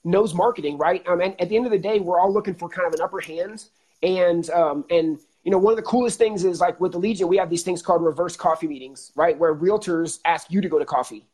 knows 0.04 0.34
marketing, 0.34 0.78
right? 0.78 1.06
Um, 1.08 1.22
and 1.22 1.40
at 1.40 1.50
the 1.50 1.56
end 1.56 1.66
of 1.66 1.72
the 1.72 1.78
day, 1.78 2.00
we're 2.00 2.20
all 2.20 2.34
looking 2.34 2.56
for 2.56 2.68
kind 2.68 2.88
of 2.88 2.94
an 2.94 3.02
upper 3.02 3.20
hand. 3.20 3.66
And 4.02 4.50
um, 4.50 4.86
and 4.90 5.20
you 5.44 5.52
know, 5.52 5.58
one 5.58 5.72
of 5.72 5.78
the 5.78 5.84
coolest 5.84 6.18
things 6.18 6.44
is 6.44 6.60
like 6.60 6.80
with 6.82 6.92
the 6.92 6.98
Legion, 6.98 7.28
we 7.28 7.38
have 7.38 7.50
these 7.50 7.64
things 7.64 7.82
called 7.82 8.04
reverse 8.04 8.36
coffee 8.36 8.68
meetings, 8.68 9.12
right? 9.16 9.38
Where 9.38 9.54
realtors 9.54 10.20
ask 10.26 10.52
you 10.52 10.60
to 10.62 10.68
go 10.68 10.80
to 10.80 10.86
coffee. 10.86 11.26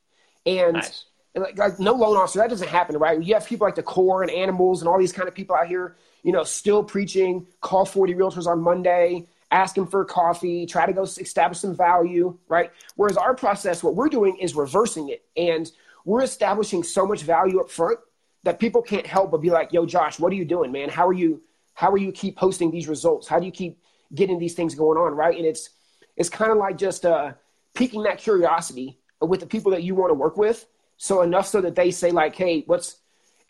And 0.46 0.74
nice 0.74 1.06
like, 1.36 1.58
like 1.58 1.80
no 1.80 1.94
loan 1.94 2.18
officer, 2.18 2.40
that 2.40 2.50
doesn't 2.50 2.68
happen, 2.68 2.98
right? 2.98 3.22
You 3.22 3.34
have 3.34 3.46
people 3.46 3.66
like 3.66 3.76
the 3.76 3.84
core 3.84 4.22
and 4.22 4.32
animals 4.32 4.82
and 4.82 4.90
all 4.90 5.00
these 5.00 5.14
kind 5.14 5.28
of 5.28 5.36
people 5.36 5.56
out 5.56 5.68
here, 5.68 5.96
you 6.24 6.32
know, 6.32 6.44
still 6.44 6.84
preaching, 6.84 7.48
call 7.62 7.86
40 7.86 8.14
realtors 8.14 8.48
on 8.48 8.62
Monday, 8.62 9.28
ask 9.52 9.76
them 9.76 9.88
for 9.88 10.06
coffee, 10.06 10.66
try 10.66 10.86
to 10.86 10.94
go 10.94 11.04
establish 11.04 11.60
some 11.60 11.76
value, 11.76 12.38
right? 12.48 12.72
Whereas 12.96 13.18
our 13.18 13.36
process, 13.36 13.84
what 13.84 13.96
we're 13.96 14.10
doing 14.10 14.38
is 14.38 14.56
reversing 14.56 15.10
it. 15.10 15.26
And 15.36 15.70
we're 16.06 16.24
establishing 16.24 16.84
so 16.84 17.06
much 17.06 17.24
value 17.24 17.60
up 17.60 17.70
front 17.70 18.00
that 18.44 18.60
people 18.60 18.82
can't 18.82 19.06
help 19.06 19.32
but 19.32 19.42
be 19.42 19.50
like, 19.50 19.74
yo, 19.74 19.86
Josh, 19.86 20.20
what 20.20 20.32
are 20.32 20.36
you 20.36 20.46
doing, 20.46 20.72
man? 20.72 20.90
How 20.90 21.08
are 21.08 21.14
you, 21.14 21.42
how 21.74 21.92
are 21.92 21.98
you 21.98 22.12
keep 22.12 22.38
posting 22.38 22.72
these 22.72 22.88
results? 22.88 23.28
How 23.28 23.40
do 23.40 23.46
you 23.46 23.52
keep 23.52 23.80
getting 24.16 24.40
these 24.40 24.56
things 24.56 24.74
going 24.74 24.98
on, 24.98 25.14
right? 25.14 25.36
And 25.36 25.46
it's, 25.46 25.70
it's 26.16 26.30
kind 26.30 26.52
of 26.52 26.58
like 26.58 26.78
just 26.78 27.06
uh, 27.06 27.34
piquing 27.74 28.04
that 28.04 28.18
curiosity 28.18 29.00
with 29.20 29.40
the 29.40 29.46
people 29.46 29.72
that 29.72 29.84
you 29.84 29.96
want 29.96 30.10
to 30.10 30.16
work 30.16 30.38
with 30.38 30.66
so 30.98 31.22
enough 31.22 31.48
so 31.48 31.62
that 31.62 31.76
they 31.76 31.92
say 31.92 32.12
like, 32.12 32.36
hey, 32.36 32.64
what's 32.68 32.98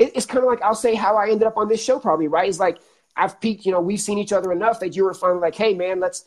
it, 0.02 0.12
it's 0.16 0.26
kind 0.26 0.40
of 0.40 0.46
like 0.46 0.62
I'll 0.62 0.76
say 0.76 0.96
how 0.96 1.16
I 1.16 1.30
ended 1.30 1.44
up 1.44 1.58
on 1.58 1.68
this 1.68 1.84
show 1.84 2.00
probably, 2.00 2.28
right? 2.28 2.50
It's 2.50 2.60
like 2.60 2.80
I've 3.16 3.40
peaked, 3.40 3.66
you 3.66 3.72
know, 3.72 3.80
we've 3.80 4.02
seen 4.02 4.18
each 4.18 4.34
other 4.34 4.52
enough 4.52 4.80
that 4.80 4.96
you 4.96 5.04
were 5.04 5.14
finally 5.14 5.42
like, 5.42 5.56
hey 5.56 5.74
man, 5.74 6.00
let's 6.00 6.26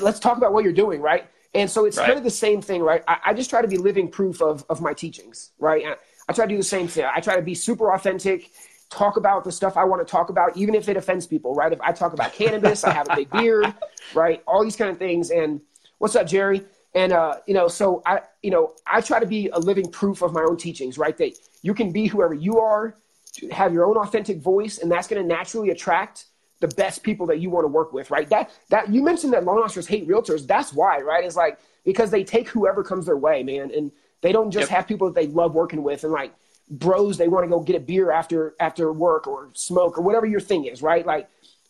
let's 0.00 0.18
talk 0.18 0.36
about 0.36 0.52
what 0.52 0.64
you're 0.64 0.72
doing, 0.72 1.00
right? 1.00 1.28
And 1.54 1.68
so 1.68 1.84
it's 1.86 1.96
right. 1.96 2.06
kind 2.06 2.18
of 2.18 2.24
the 2.24 2.30
same 2.30 2.60
thing, 2.60 2.82
right? 2.82 3.02
I, 3.08 3.18
I, 3.26 3.34
just 3.34 3.50
try 3.50 3.60
to 3.60 3.66
be 3.68 3.76
living 3.76 4.08
proof 4.08 4.40
of 4.42 4.64
of 4.68 4.80
my 4.80 4.92
teachings, 4.92 5.50
right? 5.58 5.84
I, 5.84 5.96
I 6.28 6.32
try 6.32 6.44
to 6.44 6.50
do 6.50 6.56
the 6.56 6.62
same 6.62 6.86
thing. 6.86 7.06
I 7.12 7.20
try 7.20 7.36
to 7.36 7.42
be 7.42 7.54
super 7.54 7.92
authentic, 7.92 8.50
talk 8.90 9.16
about 9.16 9.44
the 9.44 9.52
stuff 9.52 9.76
I 9.76 9.84
want 9.84 10.06
to 10.06 10.10
talk 10.10 10.28
about, 10.28 10.56
even 10.56 10.74
if 10.74 10.88
it 10.88 10.96
offends 10.96 11.26
people, 11.26 11.54
right? 11.54 11.72
If 11.72 11.80
I 11.80 11.92
talk 11.92 12.12
about 12.12 12.32
cannabis, 12.34 12.84
I 12.84 12.92
have 12.92 13.08
a 13.08 13.16
big 13.16 13.30
beard, 13.38 13.74
right? 14.14 14.42
All 14.46 14.62
these 14.62 14.76
kind 14.76 14.90
of 14.90 14.98
things. 14.98 15.30
And 15.30 15.60
what's 15.98 16.14
up, 16.16 16.26
Jerry? 16.26 16.64
And 16.94 17.12
uh, 17.12 17.36
you 17.46 17.54
know, 17.54 17.68
so 17.68 18.02
I, 18.04 18.20
you 18.42 18.50
know, 18.50 18.74
I 18.86 19.00
try 19.00 19.20
to 19.20 19.26
be 19.26 19.48
a 19.48 19.58
living 19.58 19.90
proof 19.90 20.22
of 20.22 20.32
my 20.32 20.42
own 20.42 20.56
teachings, 20.56 20.98
right? 20.98 21.16
That 21.16 21.32
you 21.62 21.74
can 21.74 21.92
be 21.92 22.06
whoever 22.06 22.34
you 22.34 22.58
are, 22.58 22.94
have 23.50 23.72
your 23.72 23.86
own 23.86 23.96
authentic 23.96 24.38
voice, 24.38 24.78
and 24.78 24.90
that's 24.90 25.08
going 25.08 25.22
to 25.22 25.28
naturally 25.28 25.70
attract 25.70 26.26
the 26.60 26.68
best 26.68 27.02
people 27.02 27.26
that 27.26 27.38
you 27.38 27.50
want 27.50 27.64
to 27.64 27.68
work 27.68 27.92
with, 27.92 28.10
right? 28.10 28.28
That 28.28 28.50
that 28.68 28.92
you 28.92 29.02
mentioned 29.02 29.32
that 29.32 29.44
loan 29.44 29.58
officers 29.58 29.86
hate 29.86 30.06
realtors. 30.06 30.46
That's 30.46 30.72
why, 30.72 31.00
right? 31.00 31.24
It's 31.24 31.36
like 31.36 31.58
because 31.84 32.10
they 32.10 32.22
take 32.22 32.48
whoever 32.48 32.84
comes 32.84 33.06
their 33.06 33.16
way, 33.16 33.42
man, 33.42 33.70
and 33.74 33.90
they 34.20 34.32
don't 34.32 34.50
just 34.50 34.70
yep. 34.70 34.78
have 34.78 34.86
people 34.86 35.08
that 35.08 35.14
they 35.14 35.26
love 35.26 35.54
working 35.54 35.82
with 35.82 36.04
and 36.04 36.12
like 36.12 36.32
bros 36.70 37.18
they 37.18 37.26
want 37.26 37.44
to 37.44 37.48
go 37.48 37.60
get 37.60 37.74
a 37.74 37.80
beer 37.80 38.12
after 38.12 38.54
after 38.60 38.92
work 38.92 39.26
or 39.26 39.50
smoke 39.54 39.98
or 39.98 40.02
whatever 40.02 40.26
your 40.26 40.40
thing 40.40 40.66
is, 40.66 40.82
right? 40.82 41.04
Like 41.06 41.28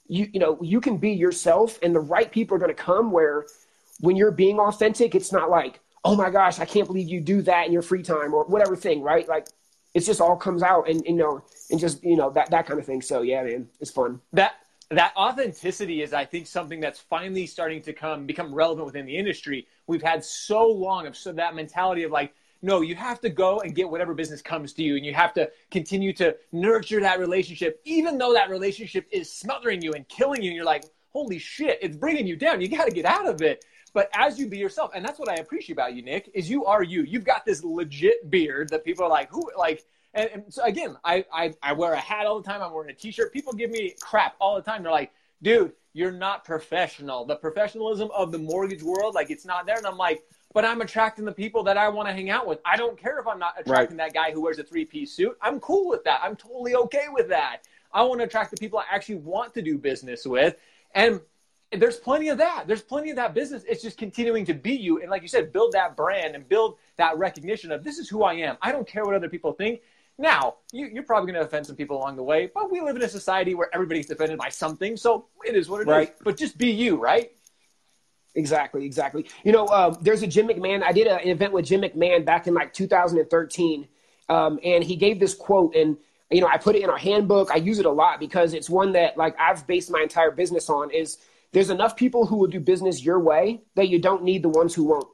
you 0.08 0.28
you 0.32 0.40
know 0.40 0.58
you 0.60 0.80
can 0.80 0.96
be 0.96 1.12
yourself, 1.12 1.78
and 1.82 1.94
the 1.94 2.00
right 2.00 2.30
people 2.30 2.56
are 2.56 2.60
going 2.60 2.74
to 2.74 2.82
come 2.82 3.12
where 3.12 3.46
when 4.00 4.16
you're 4.16 4.32
being 4.32 4.58
authentic, 4.58 5.14
it's 5.14 5.30
not 5.30 5.50
like, 5.50 5.78
oh 6.04 6.16
my 6.16 6.30
gosh, 6.30 6.58
I 6.58 6.64
can't 6.64 6.86
believe 6.86 7.08
you 7.08 7.20
do 7.20 7.42
that 7.42 7.66
in 7.66 7.72
your 7.72 7.82
free 7.82 8.02
time 8.02 8.34
or 8.34 8.44
whatever 8.44 8.74
thing, 8.74 9.02
right? 9.02 9.28
Like 9.28 9.46
it's 9.94 10.06
just 10.06 10.20
all 10.20 10.36
comes 10.36 10.62
out 10.62 10.88
and 10.88 11.02
you 11.04 11.14
know 11.14 11.42
and 11.70 11.80
just 11.80 12.02
you 12.04 12.16
know 12.16 12.30
that 12.30 12.50
that 12.50 12.66
kind 12.66 12.78
of 12.78 12.86
thing. 12.86 13.02
So 13.02 13.22
yeah, 13.22 13.42
man, 13.42 13.68
it's 13.80 13.90
fun. 13.90 14.20
That 14.32 14.54
that 14.90 15.12
authenticity 15.16 16.02
is, 16.02 16.12
I 16.12 16.24
think, 16.24 16.48
something 16.48 16.80
that's 16.80 16.98
finally 16.98 17.46
starting 17.46 17.80
to 17.82 17.92
come 17.92 18.26
become 18.26 18.52
relevant 18.52 18.86
within 18.86 19.06
the 19.06 19.16
industry. 19.16 19.66
We've 19.86 20.02
had 20.02 20.24
so 20.24 20.66
long 20.66 21.06
of 21.06 21.16
so 21.16 21.32
that 21.32 21.54
mentality 21.54 22.02
of 22.02 22.10
like, 22.10 22.34
no, 22.62 22.80
you 22.80 22.96
have 22.96 23.20
to 23.20 23.30
go 23.30 23.60
and 23.60 23.74
get 23.74 23.88
whatever 23.88 24.14
business 24.14 24.42
comes 24.42 24.72
to 24.74 24.82
you, 24.82 24.96
and 24.96 25.06
you 25.06 25.14
have 25.14 25.32
to 25.34 25.50
continue 25.70 26.12
to 26.14 26.36
nurture 26.52 27.00
that 27.00 27.20
relationship, 27.20 27.80
even 27.84 28.18
though 28.18 28.34
that 28.34 28.50
relationship 28.50 29.06
is 29.12 29.32
smothering 29.32 29.80
you 29.80 29.92
and 29.92 30.06
killing 30.08 30.42
you. 30.42 30.50
And 30.50 30.56
you're 30.56 30.64
like, 30.64 30.84
holy 31.12 31.38
shit, 31.38 31.78
it's 31.80 31.96
bringing 31.96 32.26
you 32.26 32.36
down. 32.36 32.60
You 32.60 32.68
got 32.68 32.86
to 32.86 32.90
get 32.90 33.04
out 33.04 33.26
of 33.26 33.42
it. 33.42 33.64
But 33.92 34.08
as 34.14 34.38
you 34.38 34.46
be 34.46 34.58
yourself, 34.58 34.92
and 34.94 35.04
that's 35.04 35.18
what 35.18 35.28
I 35.28 35.34
appreciate 35.34 35.74
about 35.74 35.94
you, 35.94 36.02
Nick, 36.02 36.30
is 36.34 36.48
you 36.48 36.64
are 36.64 36.82
you. 36.82 37.02
You've 37.02 37.24
got 37.24 37.44
this 37.44 37.64
legit 37.64 38.30
beard 38.30 38.68
that 38.70 38.84
people 38.84 39.04
are 39.04 39.10
like, 39.10 39.30
who, 39.30 39.50
like, 39.56 39.84
and, 40.14 40.30
and 40.32 40.44
so 40.48 40.64
again, 40.64 40.96
I, 41.04 41.24
I, 41.32 41.54
I 41.62 41.72
wear 41.72 41.92
a 41.92 41.98
hat 41.98 42.26
all 42.26 42.40
the 42.40 42.48
time. 42.48 42.62
I'm 42.62 42.72
wearing 42.72 42.90
a 42.90 42.94
t-shirt. 42.94 43.32
People 43.32 43.52
give 43.52 43.70
me 43.70 43.94
crap 44.00 44.36
all 44.40 44.56
the 44.56 44.62
time. 44.62 44.82
They're 44.82 44.92
like, 44.92 45.12
dude, 45.42 45.72
you're 45.92 46.12
not 46.12 46.44
professional. 46.44 47.24
The 47.24 47.36
professionalism 47.36 48.10
of 48.14 48.32
the 48.32 48.38
mortgage 48.38 48.82
world, 48.82 49.14
like, 49.14 49.30
it's 49.30 49.44
not 49.44 49.66
there. 49.66 49.76
And 49.76 49.86
I'm 49.86 49.96
like, 49.96 50.22
but 50.52 50.64
I'm 50.64 50.80
attracting 50.80 51.24
the 51.24 51.32
people 51.32 51.62
that 51.64 51.76
I 51.76 51.88
want 51.88 52.08
to 52.08 52.12
hang 52.12 52.30
out 52.30 52.46
with. 52.46 52.58
I 52.64 52.76
don't 52.76 52.98
care 52.98 53.18
if 53.18 53.26
I'm 53.26 53.38
not 53.38 53.54
attracting 53.58 53.96
right. 53.98 54.12
that 54.12 54.14
guy 54.14 54.32
who 54.32 54.40
wears 54.40 54.58
a 54.58 54.64
three 54.64 54.84
piece 54.84 55.12
suit. 55.12 55.36
I'm 55.40 55.60
cool 55.60 55.88
with 55.88 56.02
that. 56.04 56.20
I'm 56.22 56.34
totally 56.36 56.74
okay 56.74 57.06
with 57.10 57.28
that. 57.28 57.62
I 57.92 58.02
want 58.02 58.20
to 58.20 58.24
attract 58.24 58.50
the 58.50 58.56
people 58.56 58.78
I 58.78 58.84
actually 58.90 59.16
want 59.16 59.54
to 59.54 59.62
do 59.62 59.78
business 59.78 60.26
with. 60.26 60.56
And 60.94 61.20
there's 61.72 61.98
plenty 61.98 62.28
of 62.28 62.38
that. 62.38 62.64
There's 62.66 62.82
plenty 62.82 63.10
of 63.10 63.16
that 63.16 63.32
business. 63.32 63.62
It's 63.68 63.82
just 63.82 63.96
continuing 63.96 64.44
to 64.46 64.54
be 64.54 64.72
you. 64.72 65.00
And 65.00 65.10
like 65.10 65.22
you 65.22 65.28
said, 65.28 65.52
build 65.52 65.72
that 65.72 65.96
brand 65.96 66.34
and 66.34 66.48
build 66.48 66.78
that 66.96 67.16
recognition 67.18 67.70
of 67.70 67.84
this 67.84 67.98
is 67.98 68.08
who 68.08 68.24
I 68.24 68.34
am. 68.34 68.56
I 68.60 68.72
don't 68.72 68.86
care 68.86 69.04
what 69.04 69.14
other 69.14 69.28
people 69.28 69.52
think. 69.52 69.80
Now, 70.18 70.56
you, 70.72 70.98
are 70.98 71.02
probably 71.02 71.32
going 71.32 71.40
to 71.40 71.46
offend 71.46 71.66
some 71.66 71.76
people 71.76 71.96
along 71.96 72.16
the 72.16 72.22
way, 72.22 72.50
but 72.52 72.70
we 72.70 72.80
live 72.80 72.96
in 72.96 73.02
a 73.02 73.08
society 73.08 73.54
where 73.54 73.70
everybody's 73.72 74.10
offended 74.10 74.38
by 74.38 74.48
something. 74.48 74.96
So 74.96 75.26
it 75.46 75.54
is 75.54 75.68
what 75.68 75.80
it 75.80 75.86
right. 75.86 76.08
is. 76.08 76.14
But 76.22 76.36
just 76.36 76.58
be 76.58 76.70
you, 76.70 76.96
right? 76.96 77.30
Exactly, 78.34 78.84
exactly. 78.84 79.26
You 79.44 79.52
know, 79.52 79.64
uh, 79.66 79.96
there's 80.00 80.22
a 80.22 80.26
Jim 80.26 80.48
McMahon. 80.48 80.82
I 80.82 80.92
did 80.92 81.06
a, 81.06 81.16
an 81.20 81.28
event 81.28 81.52
with 81.52 81.64
Jim 81.64 81.82
McMahon 81.82 82.24
back 82.24 82.46
in 82.46 82.54
like 82.54 82.72
2013, 82.72 83.88
um, 84.28 84.60
and 84.62 84.84
he 84.84 84.96
gave 84.96 85.18
this 85.18 85.34
quote, 85.34 85.74
and 85.74 85.96
you 86.30 86.40
know, 86.40 86.46
I 86.46 86.58
put 86.58 86.76
it 86.76 86.82
in 86.82 86.90
our 86.90 86.98
handbook. 86.98 87.50
I 87.50 87.56
use 87.56 87.78
it 87.78 87.86
a 87.86 87.90
lot 87.90 88.20
because 88.20 88.54
it's 88.54 88.70
one 88.70 88.92
that 88.92 89.16
like 89.16 89.34
I've 89.40 89.66
based 89.66 89.90
my 89.90 90.00
entire 90.02 90.30
business 90.30 90.70
on. 90.70 90.90
Is 90.90 91.18
there's 91.52 91.70
enough 91.70 91.96
people 91.96 92.26
who 92.26 92.36
will 92.36 92.46
do 92.46 92.60
business 92.60 93.04
your 93.04 93.18
way 93.18 93.62
that 93.74 93.88
you 93.88 93.98
don't 93.98 94.22
need 94.22 94.42
the 94.42 94.48
ones 94.48 94.74
who 94.74 94.84
won't. 94.84 95.08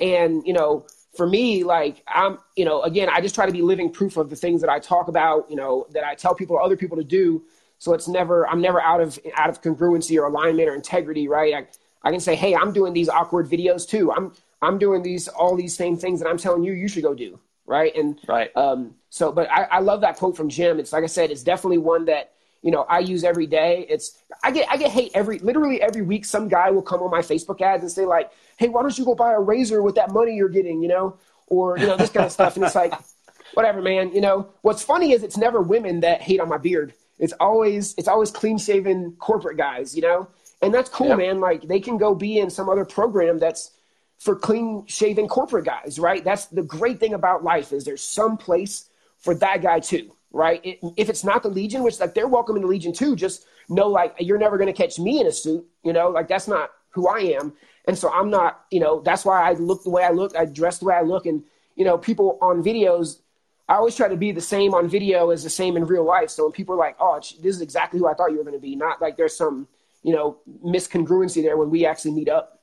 And, 0.00 0.46
you 0.46 0.52
know, 0.52 0.86
for 1.16 1.26
me, 1.26 1.64
like 1.64 2.02
I'm, 2.06 2.38
you 2.56 2.64
know, 2.64 2.82
again, 2.82 3.08
I 3.10 3.20
just 3.20 3.34
try 3.34 3.46
to 3.46 3.52
be 3.52 3.62
living 3.62 3.90
proof 3.90 4.16
of 4.16 4.30
the 4.30 4.36
things 4.36 4.60
that 4.60 4.70
I 4.70 4.78
talk 4.78 5.08
about, 5.08 5.50
you 5.50 5.56
know, 5.56 5.86
that 5.92 6.04
I 6.04 6.14
tell 6.14 6.34
people 6.34 6.56
or 6.56 6.62
other 6.62 6.76
people 6.76 6.96
to 6.96 7.04
do. 7.04 7.42
So 7.78 7.94
it's 7.94 8.08
never, 8.08 8.46
I'm 8.48 8.60
never 8.60 8.80
out 8.80 9.00
of 9.00 9.18
out 9.36 9.48
of 9.48 9.62
congruency 9.62 10.18
or 10.20 10.26
alignment 10.26 10.68
or 10.68 10.74
integrity, 10.74 11.28
right? 11.28 11.54
I, 11.54 11.66
I 12.02 12.10
can 12.10 12.20
say, 12.20 12.34
hey, 12.34 12.54
I'm 12.54 12.72
doing 12.72 12.92
these 12.92 13.08
awkward 13.08 13.48
videos 13.48 13.88
too. 13.88 14.12
I'm 14.12 14.32
I'm 14.62 14.78
doing 14.78 15.02
these 15.02 15.28
all 15.28 15.56
these 15.56 15.74
same 15.74 15.96
things 15.96 16.20
that 16.20 16.28
I'm 16.28 16.38
telling 16.38 16.62
you 16.62 16.72
you 16.72 16.88
should 16.88 17.02
go 17.02 17.14
do, 17.14 17.38
right? 17.66 17.94
And 17.96 18.18
right. 18.28 18.54
Um, 18.56 18.94
so, 19.08 19.32
but 19.32 19.50
I, 19.50 19.64
I 19.64 19.78
love 19.80 20.02
that 20.02 20.16
quote 20.16 20.36
from 20.36 20.48
Jim. 20.48 20.78
It's 20.78 20.92
like 20.92 21.04
I 21.04 21.08
said, 21.08 21.30
it's 21.30 21.42
definitely 21.42 21.78
one 21.78 22.04
that 22.06 22.32
you 22.62 22.70
know 22.70 22.82
I 22.82 23.00
use 23.00 23.24
every 23.24 23.46
day. 23.46 23.86
It's 23.88 24.18
I 24.42 24.50
get 24.50 24.68
I 24.70 24.76
get 24.76 24.90
hate 24.90 25.12
every 25.14 25.38
literally 25.38 25.80
every 25.80 26.02
week. 26.02 26.24
Some 26.24 26.48
guy 26.48 26.70
will 26.70 26.82
come 26.82 27.02
on 27.02 27.10
my 27.10 27.20
Facebook 27.20 27.60
ads 27.60 27.82
and 27.82 27.90
say 27.90 28.04
like, 28.04 28.30
"Hey, 28.56 28.68
why 28.68 28.82
don't 28.82 28.96
you 28.96 29.04
go 29.04 29.14
buy 29.14 29.32
a 29.32 29.40
razor 29.40 29.82
with 29.82 29.94
that 29.96 30.12
money 30.12 30.36
you're 30.36 30.48
getting?" 30.48 30.82
You 30.82 30.88
know, 30.88 31.18
or 31.46 31.78
you 31.78 31.86
know 31.86 31.96
this 31.96 32.10
kind 32.10 32.26
of 32.26 32.32
stuff. 32.32 32.56
And 32.56 32.64
it's 32.64 32.74
like, 32.74 32.94
whatever, 33.54 33.82
man. 33.82 34.12
You 34.12 34.20
know, 34.20 34.48
what's 34.62 34.82
funny 34.82 35.12
is 35.12 35.22
it's 35.22 35.36
never 35.36 35.60
women 35.60 36.00
that 36.00 36.22
hate 36.22 36.40
on 36.40 36.48
my 36.48 36.58
beard. 36.58 36.94
It's 37.18 37.32
always 37.34 37.94
it's 37.98 38.08
always 38.08 38.30
clean 38.30 38.58
shaven 38.58 39.12
corporate 39.18 39.56
guys. 39.56 39.94
You 39.94 40.02
know, 40.02 40.28
And 40.62 40.72
that's 40.72 40.90
cool, 40.90 41.16
man. 41.16 41.40
Like 41.40 41.62
they 41.62 41.80
can 41.80 41.98
go 41.98 42.14
be 42.14 42.38
in 42.38 42.50
some 42.50 42.68
other 42.68 42.84
program 42.84 43.38
that's 43.38 43.72
for 44.18 44.36
clean 44.36 44.84
shaven 44.86 45.28
corporate 45.28 45.64
guys, 45.64 45.98
right? 45.98 46.22
That's 46.22 46.46
the 46.46 46.62
great 46.62 47.00
thing 47.00 47.14
about 47.14 47.42
life 47.42 47.72
is 47.72 47.84
there's 47.84 48.02
some 48.02 48.36
place 48.36 48.88
for 49.18 49.34
that 49.36 49.62
guy 49.62 49.80
too, 49.80 50.12
right? 50.32 50.60
It, 50.64 50.78
if 50.96 51.08
it's 51.08 51.24
not 51.24 51.42
the 51.42 51.48
Legion, 51.48 51.82
which 51.82 52.00
like 52.00 52.14
they're 52.14 52.28
welcome 52.28 52.56
in 52.56 52.62
the 52.62 52.68
Legion 52.68 52.92
too, 52.92 53.16
just 53.16 53.46
know 53.68 53.88
like 53.88 54.14
you're 54.18 54.38
never 54.38 54.58
going 54.58 54.72
to 54.72 54.82
catch 54.82 54.98
me 54.98 55.20
in 55.20 55.26
a 55.26 55.32
suit, 55.32 55.66
you 55.82 55.92
know, 55.92 56.08
like 56.08 56.28
that's 56.28 56.48
not 56.48 56.70
who 56.90 57.08
I 57.08 57.18
am. 57.20 57.52
And 57.86 57.96
so 57.96 58.10
I'm 58.10 58.30
not, 58.30 58.64
you 58.70 58.80
know, 58.80 59.00
that's 59.00 59.24
why 59.24 59.48
I 59.48 59.54
look 59.54 59.82
the 59.84 59.90
way 59.90 60.04
I 60.04 60.10
look, 60.10 60.36
I 60.36 60.44
dress 60.44 60.78
the 60.78 60.86
way 60.86 60.94
I 60.94 61.02
look. 61.02 61.26
And, 61.26 61.44
you 61.76 61.84
know, 61.84 61.98
people 61.98 62.38
on 62.40 62.62
videos, 62.62 63.20
I 63.68 63.74
always 63.74 63.96
try 63.96 64.08
to 64.08 64.16
be 64.16 64.32
the 64.32 64.40
same 64.40 64.74
on 64.74 64.88
video 64.88 65.30
as 65.30 65.42
the 65.42 65.50
same 65.50 65.76
in 65.76 65.86
real 65.86 66.04
life. 66.04 66.30
So 66.30 66.44
when 66.44 66.52
people 66.52 66.74
are 66.74 66.78
like, 66.78 66.96
oh, 67.00 67.18
this 67.18 67.56
is 67.56 67.60
exactly 67.60 67.98
who 67.98 68.08
I 68.08 68.14
thought 68.14 68.32
you 68.32 68.38
were 68.38 68.44
going 68.44 68.56
to 68.56 68.60
be, 68.60 68.76
not 68.76 69.00
like 69.00 69.16
there's 69.16 69.36
some, 69.36 69.68
you 70.02 70.12
know, 70.12 70.38
miscongruency 70.64 71.42
there 71.42 71.56
when 71.56 71.70
we 71.70 71.86
actually 71.86 72.12
meet 72.12 72.28
up. 72.28 72.60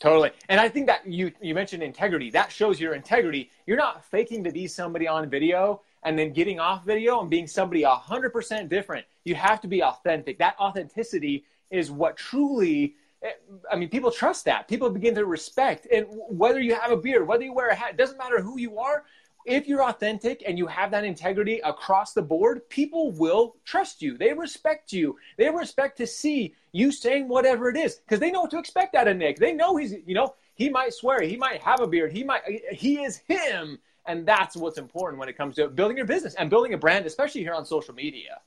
Totally. 0.00 0.32
And 0.48 0.60
I 0.60 0.68
think 0.68 0.86
that 0.88 1.06
you 1.06 1.32
you 1.40 1.54
mentioned 1.54 1.82
integrity. 1.82 2.30
That 2.30 2.50
shows 2.50 2.80
your 2.80 2.94
integrity. 2.94 3.50
You're 3.66 3.76
not 3.76 4.04
faking 4.04 4.44
to 4.44 4.50
be 4.50 4.66
somebody 4.66 5.06
on 5.06 5.30
video 5.30 5.82
and 6.04 6.18
then 6.18 6.32
getting 6.32 6.60
off 6.60 6.84
video 6.84 7.20
and 7.20 7.30
being 7.30 7.46
somebody 7.46 7.82
100% 7.82 8.68
different. 8.68 9.06
You 9.24 9.34
have 9.34 9.60
to 9.62 9.68
be 9.68 9.82
authentic. 9.82 10.38
That 10.38 10.56
authenticity 10.58 11.44
is 11.70 11.90
what 11.90 12.16
truly 12.16 12.94
eh, 13.22 13.30
I 13.70 13.76
mean, 13.76 13.88
people 13.88 14.10
trust 14.10 14.44
that. 14.44 14.68
People 14.68 14.90
begin 14.90 15.14
to 15.14 15.24
respect. 15.24 15.86
And 15.92 16.06
whether 16.28 16.60
you 16.60 16.74
have 16.74 16.90
a 16.90 16.96
beard, 16.96 17.26
whether 17.26 17.44
you 17.44 17.52
wear 17.52 17.68
a 17.68 17.74
hat, 17.74 17.96
doesn't 17.96 18.18
matter 18.18 18.40
who 18.40 18.58
you 18.58 18.78
are 18.78 19.04
if 19.44 19.66
you're 19.66 19.84
authentic 19.84 20.42
and 20.46 20.56
you 20.56 20.66
have 20.66 20.90
that 20.90 21.04
integrity 21.04 21.60
across 21.64 22.12
the 22.12 22.22
board, 22.22 22.68
people 22.68 23.12
will 23.12 23.56
trust 23.64 24.00
you. 24.00 24.16
They 24.16 24.32
respect 24.32 24.92
you. 24.92 25.16
They 25.36 25.50
respect 25.50 25.98
to 25.98 26.06
see 26.06 26.54
you 26.72 26.90
saying 26.90 27.28
whatever 27.28 27.68
it 27.68 27.76
is 27.76 27.96
because 27.96 28.20
they 28.20 28.30
know 28.30 28.42
what 28.42 28.50
to 28.52 28.58
expect 28.58 28.94
out 28.94 29.08
of 29.08 29.16
Nick. 29.16 29.38
They 29.38 29.52
know 29.52 29.76
he's, 29.76 29.94
you 30.06 30.14
know, 30.14 30.34
he 30.54 30.68
might 30.68 30.94
swear, 30.94 31.20
he 31.20 31.36
might 31.36 31.60
have 31.60 31.80
a 31.80 31.86
beard, 31.86 32.12
he 32.12 32.24
might, 32.24 32.42
he 32.72 33.02
is 33.02 33.16
him. 33.28 33.78
And 34.06 34.26
that's 34.26 34.56
what's 34.56 34.78
important 34.78 35.18
when 35.18 35.28
it 35.28 35.36
comes 35.36 35.56
to 35.56 35.68
building 35.68 35.96
your 35.96 36.06
business 36.06 36.34
and 36.34 36.50
building 36.50 36.74
a 36.74 36.78
brand, 36.78 37.06
especially 37.06 37.42
here 37.42 37.54
on 37.54 37.64
social 37.64 37.94
media. 37.94 38.40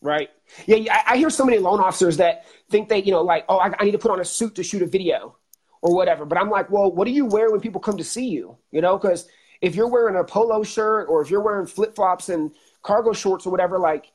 Right. 0.00 0.30
Yeah. 0.66 1.02
I 1.06 1.16
hear 1.16 1.30
so 1.30 1.44
many 1.44 1.58
loan 1.58 1.78
officers 1.78 2.16
that 2.16 2.44
think 2.68 2.88
they, 2.88 3.02
you 3.02 3.12
know, 3.12 3.22
like, 3.22 3.44
oh, 3.48 3.60
I, 3.60 3.84
need 3.84 3.92
to 3.92 3.98
put 3.98 4.10
on 4.10 4.18
a 4.18 4.24
suit 4.24 4.56
to 4.56 4.64
shoot 4.64 4.82
a 4.82 4.86
video 4.86 5.36
or 5.80 5.94
whatever. 5.94 6.24
But 6.24 6.38
I'm 6.38 6.50
like, 6.50 6.70
well, 6.70 6.90
what 6.90 7.04
do 7.04 7.12
you 7.12 7.24
wear 7.24 7.50
when 7.50 7.60
people 7.60 7.80
come 7.80 7.98
to 7.98 8.04
see 8.04 8.26
you? 8.26 8.56
You 8.72 8.80
know, 8.80 8.98
because 8.98 9.28
if 9.60 9.76
you're 9.76 9.88
wearing 9.88 10.16
a 10.16 10.24
polo 10.24 10.64
shirt 10.64 11.08
or 11.08 11.22
if 11.22 11.30
you're 11.30 11.40
wearing 11.40 11.66
flip 11.66 11.94
flops 11.94 12.28
and 12.28 12.50
cargo 12.82 13.12
shorts 13.12 13.46
or 13.46 13.50
whatever, 13.50 13.78
like 13.78 14.10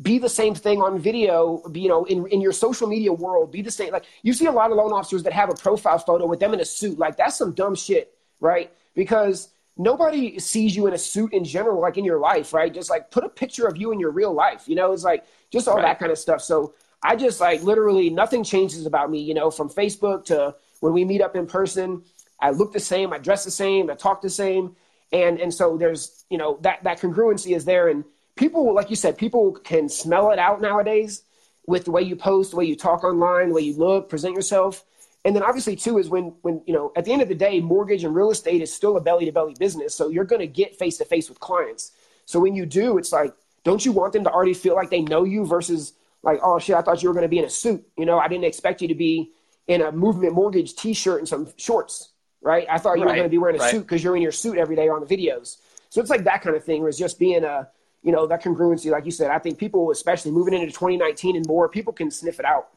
be 0.00 0.18
the 0.18 0.28
same 0.28 0.54
thing 0.54 0.82
on 0.82 0.98
video, 0.98 1.62
you 1.74 1.88
know, 1.88 2.04
in, 2.04 2.26
in 2.28 2.40
your 2.40 2.52
social 2.52 2.86
media 2.86 3.12
world, 3.12 3.50
be 3.50 3.62
the 3.62 3.70
same. 3.70 3.92
Like 3.92 4.04
you 4.22 4.34
see 4.34 4.46
a 4.46 4.52
lot 4.52 4.70
of 4.70 4.76
loan 4.76 4.92
officers 4.92 5.22
that 5.22 5.32
have 5.32 5.50
a 5.50 5.54
profile 5.54 5.98
photo 5.98 6.26
with 6.26 6.40
them 6.40 6.54
in 6.54 6.60
a 6.60 6.64
suit. 6.64 6.98
Like 6.98 7.16
that's 7.16 7.36
some 7.36 7.52
dumb 7.52 7.74
shit, 7.74 8.14
right? 8.40 8.70
Because 8.94 9.48
nobody 9.80 10.38
sees 10.38 10.76
you 10.76 10.86
in 10.86 10.94
a 10.94 10.98
suit 10.98 11.32
in 11.32 11.44
general, 11.44 11.80
like 11.80 11.96
in 11.96 12.04
your 12.04 12.18
life, 12.20 12.52
right? 12.52 12.72
Just 12.72 12.90
like 12.90 13.10
put 13.10 13.24
a 13.24 13.28
picture 13.28 13.66
of 13.66 13.76
you 13.76 13.92
in 13.92 14.00
your 14.00 14.10
real 14.10 14.32
life, 14.32 14.68
you 14.68 14.74
know, 14.74 14.92
it's 14.92 15.04
like 15.04 15.24
just 15.50 15.68
all 15.68 15.76
right. 15.76 15.82
that 15.82 15.98
kind 15.98 16.12
of 16.12 16.18
stuff. 16.18 16.42
So 16.42 16.74
I 17.02 17.16
just 17.16 17.40
like 17.40 17.62
literally 17.62 18.10
nothing 18.10 18.44
changes 18.44 18.86
about 18.86 19.10
me, 19.10 19.20
you 19.20 19.34
know, 19.34 19.50
from 19.50 19.68
Facebook 19.68 20.24
to 20.26 20.54
when 20.80 20.92
we 20.92 21.04
meet 21.04 21.20
up 21.20 21.36
in 21.36 21.46
person. 21.46 22.02
I 22.42 22.50
look 22.50 22.72
the 22.72 22.80
same, 22.80 23.12
I 23.12 23.18
dress 23.18 23.44
the 23.44 23.50
same, 23.50 23.90
I 23.90 23.94
talk 23.94 24.22
the 24.22 24.30
same 24.30 24.76
and 25.12 25.40
and 25.40 25.52
so 25.52 25.76
there's 25.76 26.24
you 26.30 26.38
know 26.38 26.58
that 26.62 26.82
that 26.84 27.00
congruency 27.00 27.54
is 27.54 27.64
there 27.64 27.88
and 27.88 28.04
people 28.36 28.74
like 28.74 28.90
you 28.90 28.96
said 28.96 29.18
people 29.18 29.52
can 29.52 29.88
smell 29.88 30.30
it 30.30 30.38
out 30.38 30.60
nowadays 30.60 31.22
with 31.66 31.84
the 31.84 31.90
way 31.90 32.02
you 32.02 32.16
post 32.16 32.52
the 32.52 32.56
way 32.56 32.64
you 32.64 32.76
talk 32.76 33.04
online 33.04 33.48
the 33.48 33.54
way 33.54 33.62
you 33.62 33.76
look 33.76 34.08
present 34.08 34.34
yourself 34.34 34.84
and 35.24 35.36
then 35.36 35.42
obviously 35.42 35.76
too 35.76 35.98
is 35.98 36.08
when 36.08 36.34
when 36.42 36.62
you 36.66 36.74
know 36.74 36.92
at 36.96 37.04
the 37.04 37.12
end 37.12 37.22
of 37.22 37.28
the 37.28 37.34
day 37.34 37.60
mortgage 37.60 38.04
and 38.04 38.14
real 38.14 38.30
estate 38.30 38.62
is 38.62 38.72
still 38.72 38.96
a 38.96 39.00
belly 39.00 39.24
to 39.24 39.32
belly 39.32 39.54
business 39.58 39.94
so 39.94 40.08
you're 40.08 40.24
going 40.24 40.40
to 40.40 40.46
get 40.46 40.76
face 40.76 40.98
to 40.98 41.04
face 41.04 41.28
with 41.28 41.40
clients 41.40 41.92
so 42.24 42.40
when 42.40 42.54
you 42.54 42.66
do 42.66 42.98
it's 42.98 43.12
like 43.12 43.34
don't 43.64 43.84
you 43.84 43.92
want 43.92 44.12
them 44.12 44.24
to 44.24 44.30
already 44.30 44.54
feel 44.54 44.74
like 44.74 44.90
they 44.90 45.02
know 45.02 45.24
you 45.24 45.46
versus 45.46 45.92
like 46.22 46.38
oh 46.42 46.58
shit 46.58 46.76
i 46.76 46.82
thought 46.82 47.02
you 47.02 47.08
were 47.08 47.14
going 47.14 47.22
to 47.22 47.28
be 47.28 47.38
in 47.38 47.44
a 47.44 47.50
suit 47.50 47.86
you 47.96 48.06
know 48.06 48.18
i 48.18 48.28
didn't 48.28 48.44
expect 48.44 48.80
you 48.80 48.88
to 48.88 48.94
be 48.94 49.32
in 49.66 49.82
a 49.82 49.92
movement 49.92 50.32
mortgage 50.32 50.74
t-shirt 50.74 51.18
and 51.18 51.28
some 51.28 51.48
shorts 51.56 52.10
right? 52.42 52.66
I 52.70 52.78
thought 52.78 52.98
you 52.98 53.04
right. 53.04 53.10
were 53.10 53.16
going 53.16 53.24
to 53.24 53.30
be 53.30 53.38
wearing 53.38 53.56
a 53.56 53.58
right. 53.58 53.70
suit 53.70 53.82
because 53.82 54.02
you're 54.02 54.16
in 54.16 54.22
your 54.22 54.32
suit 54.32 54.58
every 54.58 54.76
day 54.76 54.88
on 54.88 55.04
the 55.04 55.06
videos. 55.06 55.58
So 55.88 56.00
it's 56.00 56.10
like 56.10 56.24
that 56.24 56.42
kind 56.42 56.56
of 56.56 56.64
thing, 56.64 56.80
where 56.80 56.88
it's 56.88 56.98
just 56.98 57.18
being 57.18 57.44
a, 57.44 57.68
you 58.02 58.12
know, 58.12 58.26
that 58.26 58.42
congruency, 58.42 58.90
like 58.90 59.04
you 59.04 59.10
said. 59.10 59.30
I 59.30 59.38
think 59.38 59.58
people, 59.58 59.90
especially 59.90 60.30
moving 60.30 60.54
into 60.54 60.66
2019 60.66 61.36
and 61.36 61.46
more, 61.46 61.68
people 61.68 61.92
can 61.92 62.10
sniff 62.10 62.38
it 62.38 62.46
out. 62.46 62.68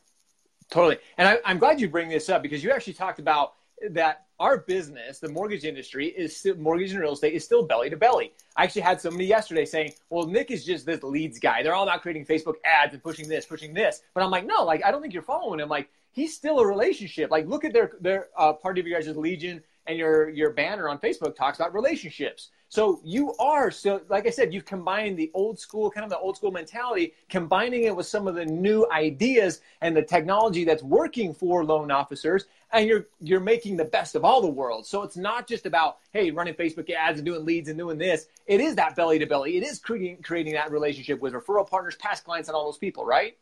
Totally. 0.74 0.98
And 1.20 1.27
I, 1.27 1.51
am 1.51 1.60
glad 1.60 1.80
you 1.80 1.88
bring 1.88 2.10
this 2.10 2.30
up 2.30 2.42
because 2.42 2.63
you 2.63 2.72
actually 2.72 2.94
talked 2.94 3.20
about 3.20 3.53
that 3.92 4.25
our 4.39 4.58
business, 4.58 5.20
the 5.20 5.30
mortgage 5.30 5.65
industry, 5.65 6.08
is 6.08 6.36
still, 6.36 6.56
mortgage 6.56 6.92
and 6.94 7.00
real 7.00 7.13
estate 7.13 7.36
is 7.36 7.46
still 7.46 7.62
belly 7.62 7.92
to 7.92 7.96
belly. 7.96 8.34
I 8.56 8.63
actually 8.63 8.82
had 8.82 9.00
somebody 9.00 9.25
yesterday 9.25 9.65
saying, 9.65 9.94
well, 10.10 10.25
Nick 10.25 10.50
is 10.50 10.65
just 10.65 10.88
this 10.88 11.03
leads 11.03 11.38
guy. 11.38 11.62
They're 11.62 11.75
all 11.75 11.84
about 11.84 12.01
creating 12.01 12.25
Facebook 12.25 12.56
ads 12.65 12.94
and 12.94 13.03
pushing 13.03 13.30
this, 13.30 13.46
pushing 13.46 13.72
this. 13.72 14.01
But 14.15 14.24
I'm 14.24 14.32
like, 14.32 14.48
no, 14.48 14.63
like, 14.63 14.84
I 14.84 14.89
don't 14.89 15.00
think 15.00 15.13
you're 15.13 15.22
following 15.22 15.60
him. 15.60 15.70
Like, 15.70 15.89
he's 16.12 16.36
still 16.36 16.58
a 16.58 16.65
relationship. 16.65 17.30
Like, 17.30 17.48
look 17.48 17.63
at 17.63 17.72
their, 17.72 17.92
their 18.01 18.30
uh, 18.36 18.53
part 18.53 18.80
of 18.80 18.88
you 18.88 18.96
guys' 18.96 19.15
Legion 19.15 19.62
and 19.86 19.98
your 19.98 20.30
your 20.30 20.51
banner 20.51 20.89
on 20.89 20.98
Facebook 20.98 21.36
talks 21.36 21.60
about 21.60 21.74
relationships. 21.74 22.50
So 22.74 23.00
you 23.03 23.36
are 23.36 23.70
so 23.70 24.01
like 24.10 24.25
I 24.25 24.32
said, 24.32 24.51
you've 24.51 24.65
combined 24.65 25.15
the 25.15 25.30
old 25.36 25.60
school 25.60 25.92
kind 25.92 26.03
of 26.03 26.10
the 26.10 26.18
old 26.18 26.38
school 26.38 26.50
mentality, 26.50 27.13
combining 27.30 27.84
it 27.84 27.96
with 27.96 28.08
some 28.08 28.27
of 28.27 28.34
the 28.34 28.48
new 28.48 28.88
ideas 28.92 29.62
and 29.82 29.96
the 29.96 30.01
technology 30.01 30.63
that's 30.63 30.82
working 30.82 31.36
for 31.36 31.63
loan 31.63 31.92
officers, 31.92 32.46
and 32.72 32.88
you're 32.88 33.06
you're 33.20 33.39
making 33.39 33.77
the 33.77 33.86
best 33.86 34.15
of 34.15 34.25
all 34.25 34.42
the 34.42 34.50
worlds. 34.50 34.89
So 34.89 35.03
it's 35.03 35.15
not 35.15 35.48
just 35.48 35.68
about 35.68 36.00
hey 36.13 36.32
running 36.32 36.56
Facebook 36.56 36.89
ads 36.89 37.20
and 37.20 37.25
doing 37.27 37.46
leads 37.46 37.70
and 37.70 37.77
doing 37.77 38.00
this. 38.00 38.25
It 38.48 38.60
is 38.60 38.74
that 38.74 38.96
belly 38.96 39.20
to 39.20 39.27
belly. 39.27 39.56
It 39.56 39.62
is 39.62 39.77
creating 39.77 40.24
creating 40.24 40.53
that 40.53 40.72
relationship 40.72 41.20
with 41.20 41.34
referral 41.34 41.70
partners, 41.70 41.96
past 41.98 42.24
clients, 42.24 42.50
and 42.50 42.56
all 42.56 42.65
those 42.65 42.80
people, 42.80 43.06
right? 43.06 43.38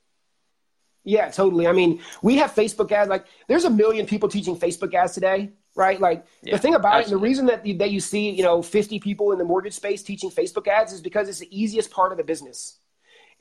Yeah, 1.03 1.29
totally. 1.29 1.67
I 1.67 1.71
mean, 1.71 2.01
we 2.21 2.37
have 2.37 2.53
Facebook 2.53 2.91
ads. 2.91 3.09
Like, 3.09 3.25
there's 3.47 3.63
a 3.63 3.69
million 3.69 4.05
people 4.05 4.29
teaching 4.29 4.55
Facebook 4.55 4.93
ads 4.93 5.13
today 5.13 5.51
right? 5.75 5.99
Like 5.99 6.25
yeah, 6.43 6.55
the 6.55 6.59
thing 6.61 6.75
about 6.75 6.95
absolutely. 6.95 7.01
it, 7.01 7.13
and 7.13 7.21
the 7.21 7.23
reason 7.23 7.45
that 7.47 7.65
you, 7.65 7.77
that 7.77 7.91
you 7.91 7.99
see, 7.99 8.29
you 8.29 8.43
know, 8.43 8.61
50 8.61 8.99
people 8.99 9.31
in 9.31 9.37
the 9.37 9.45
mortgage 9.45 9.73
space 9.73 10.03
teaching 10.03 10.29
Facebook 10.29 10.67
ads 10.67 10.91
is 10.91 11.01
because 11.01 11.29
it's 11.29 11.39
the 11.39 11.47
easiest 11.57 11.91
part 11.91 12.11
of 12.11 12.17
the 12.17 12.23
business. 12.23 12.79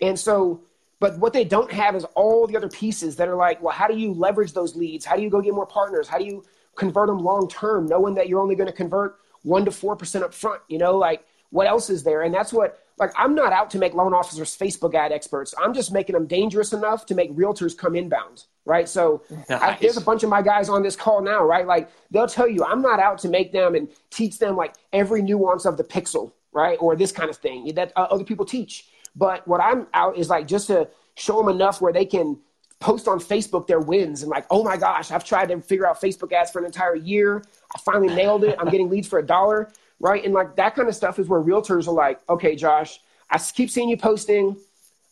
And 0.00 0.18
so, 0.18 0.62
but 0.98 1.18
what 1.18 1.32
they 1.32 1.44
don't 1.44 1.70
have 1.72 1.96
is 1.96 2.04
all 2.14 2.46
the 2.46 2.56
other 2.56 2.68
pieces 2.68 3.16
that 3.16 3.28
are 3.28 3.36
like, 3.36 3.62
well, 3.62 3.74
how 3.74 3.86
do 3.86 3.96
you 3.96 4.12
leverage 4.12 4.52
those 4.52 4.76
leads? 4.76 5.04
How 5.04 5.16
do 5.16 5.22
you 5.22 5.30
go 5.30 5.40
get 5.40 5.54
more 5.54 5.66
partners? 5.66 6.08
How 6.08 6.18
do 6.18 6.24
you 6.24 6.44
convert 6.76 7.08
them 7.08 7.18
long 7.18 7.48
term, 7.48 7.86
knowing 7.86 8.14
that 8.14 8.28
you're 8.28 8.40
only 8.40 8.54
going 8.54 8.68
to 8.68 8.72
convert 8.72 9.16
one 9.42 9.64
to 9.64 9.70
four 9.70 9.96
percent 9.96 10.24
up 10.24 10.34
front? 10.34 10.62
You 10.68 10.78
know, 10.78 10.96
like 10.96 11.24
what 11.50 11.66
else 11.66 11.90
is 11.90 12.02
there? 12.04 12.22
And 12.22 12.32
that's 12.32 12.52
what 12.52 12.78
like 13.00 13.12
I'm 13.16 13.35
not 13.35 13.52
out 13.52 13.71
to 13.71 13.78
make 13.78 13.95
loan 13.95 14.14
officers 14.14 14.57
Facebook 14.57 14.95
ad 14.95 15.11
experts. 15.11 15.52
I'm 15.61 15.75
just 15.75 15.90
making 15.90 16.14
them 16.14 16.26
dangerous 16.26 16.73
enough 16.73 17.07
to 17.07 17.14
make 17.16 17.35
realtors 17.35 17.76
come 17.76 17.97
inbound 17.97 18.45
right? 18.71 18.88
So 18.88 19.23
nice. 19.30 19.50
I, 19.50 19.78
there's 19.80 19.97
a 19.97 20.00
bunch 20.00 20.23
of 20.23 20.30
my 20.30 20.42
guys 20.42 20.69
on 20.69 20.83
this 20.83 20.97
call 20.97 21.21
now, 21.23 21.42
right? 21.45 21.66
Like 21.66 21.90
they'll 22.11 22.28
tell 22.28 22.49
you, 22.49 22.64
I'm 22.64 22.83
not 22.83 23.00
out 23.00 23.19
to 23.19 23.28
make 23.28 23.52
them 23.52 23.75
and 23.75 23.88
teach 24.11 24.38
them 24.38 24.57
like 24.57 24.75
every 24.92 25.23
nuance 25.23 25.64
of 25.64 25.76
the 25.76 25.85
pixel, 25.85 26.33
right? 26.52 26.78
Or 26.80 26.95
this 26.95 27.12
kind 27.12 27.30
of 27.30 27.37
thing 27.37 27.75
that 27.75 27.92
uh, 27.97 28.07
other 28.11 28.25
people 28.25 28.45
teach. 28.45 28.87
But 29.16 29.47
what 29.49 29.61
I'm 29.61 29.88
out 29.92 30.16
is 30.16 30.28
like 30.28 30.47
just 30.47 30.69
to 30.69 30.88
show 31.16 31.38
them 31.38 31.49
enough 31.49 31.80
where 31.80 31.92
they 31.92 32.04
can 32.04 32.38
post 32.78 33.09
on 33.09 33.19
Facebook 33.19 33.66
their 33.66 33.80
wins 33.80 34.23
and 34.23 34.30
like, 34.30 34.47
oh 34.50 34.62
my 34.62 34.76
gosh, 34.76 35.11
I've 35.11 35.25
tried 35.25 35.49
to 35.49 35.61
figure 35.61 35.87
out 35.87 36.00
Facebook 36.00 36.33
ads 36.33 36.50
for 36.50 36.61
an 36.61 36.64
entire 36.64 36.97
year. 36.97 37.42
I 37.75 37.78
finally 37.80 38.14
nailed 38.14 38.45
it. 38.45 38.57
I'm 38.59 38.71
getting 38.71 38.88
leads 38.88 39.09
for 39.09 39.19
a 39.19 39.26
dollar, 39.26 39.71
right? 40.00 40.25
And 40.25 40.35
like 40.35 40.57
that 40.57 40.75
kind 40.75 40.88
of 40.88 40.97
stuff 40.97 41.19
is 41.19 41.28
where 41.28 41.40
realtors 41.40 41.87
are 41.87 41.92
like, 41.92 42.21
okay, 42.28 42.57
Josh, 42.57 42.99
I 43.30 43.38
keep 43.38 43.71
seeing 43.71 43.88
you 43.88 43.97
posting. 43.97 44.57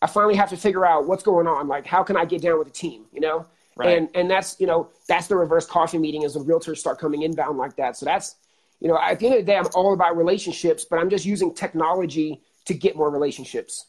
I 0.01 0.07
finally 0.07 0.35
have 0.37 0.51
to 0.51 0.57
figure 0.57 0.85
out 0.85 1.07
what's 1.07 1.23
going 1.23 1.47
on. 1.47 1.69
Like, 1.69 1.87
how 1.87 2.03
can 2.03 2.17
I 2.17 2.25
get 2.25 2.43
down 2.43 2.59
with 2.59 2.69
the 2.69 2.73
team? 2.73 3.05
You 3.13 3.21
know, 3.21 3.47
right. 3.77 3.97
and 3.97 4.09
and 4.15 4.31
that's 4.31 4.59
you 4.59 4.67
know 4.67 4.89
that's 5.07 5.29
the 5.29 5.37
reverse 5.37 5.67
coffee 5.67 5.99
meeting 5.99 6.25
as 6.25 6.35
the 6.35 6.41
realtors 6.41 6.79
start 6.79 6.99
coming 6.99 7.23
inbound 7.23 7.59
like 7.59 7.77
that. 7.77 7.97
So 7.97 8.07
that's 8.07 8.37
you 8.81 8.89
know 8.89 8.99
at 8.99 9.19
the 9.19 9.27
end 9.27 9.35
of 9.37 9.41
the 9.43 9.47
day, 9.47 9.57
I'm 9.57 9.67
all 9.75 9.93
about 9.93 10.17
relationships, 10.17 10.85
but 10.85 10.99
I'm 10.99 11.11
just 11.11 11.25
using 11.25 11.55
technology 11.55 12.43
to 12.67 12.75
get 12.75 12.97
more 12.97 13.11
relationships. 13.11 13.87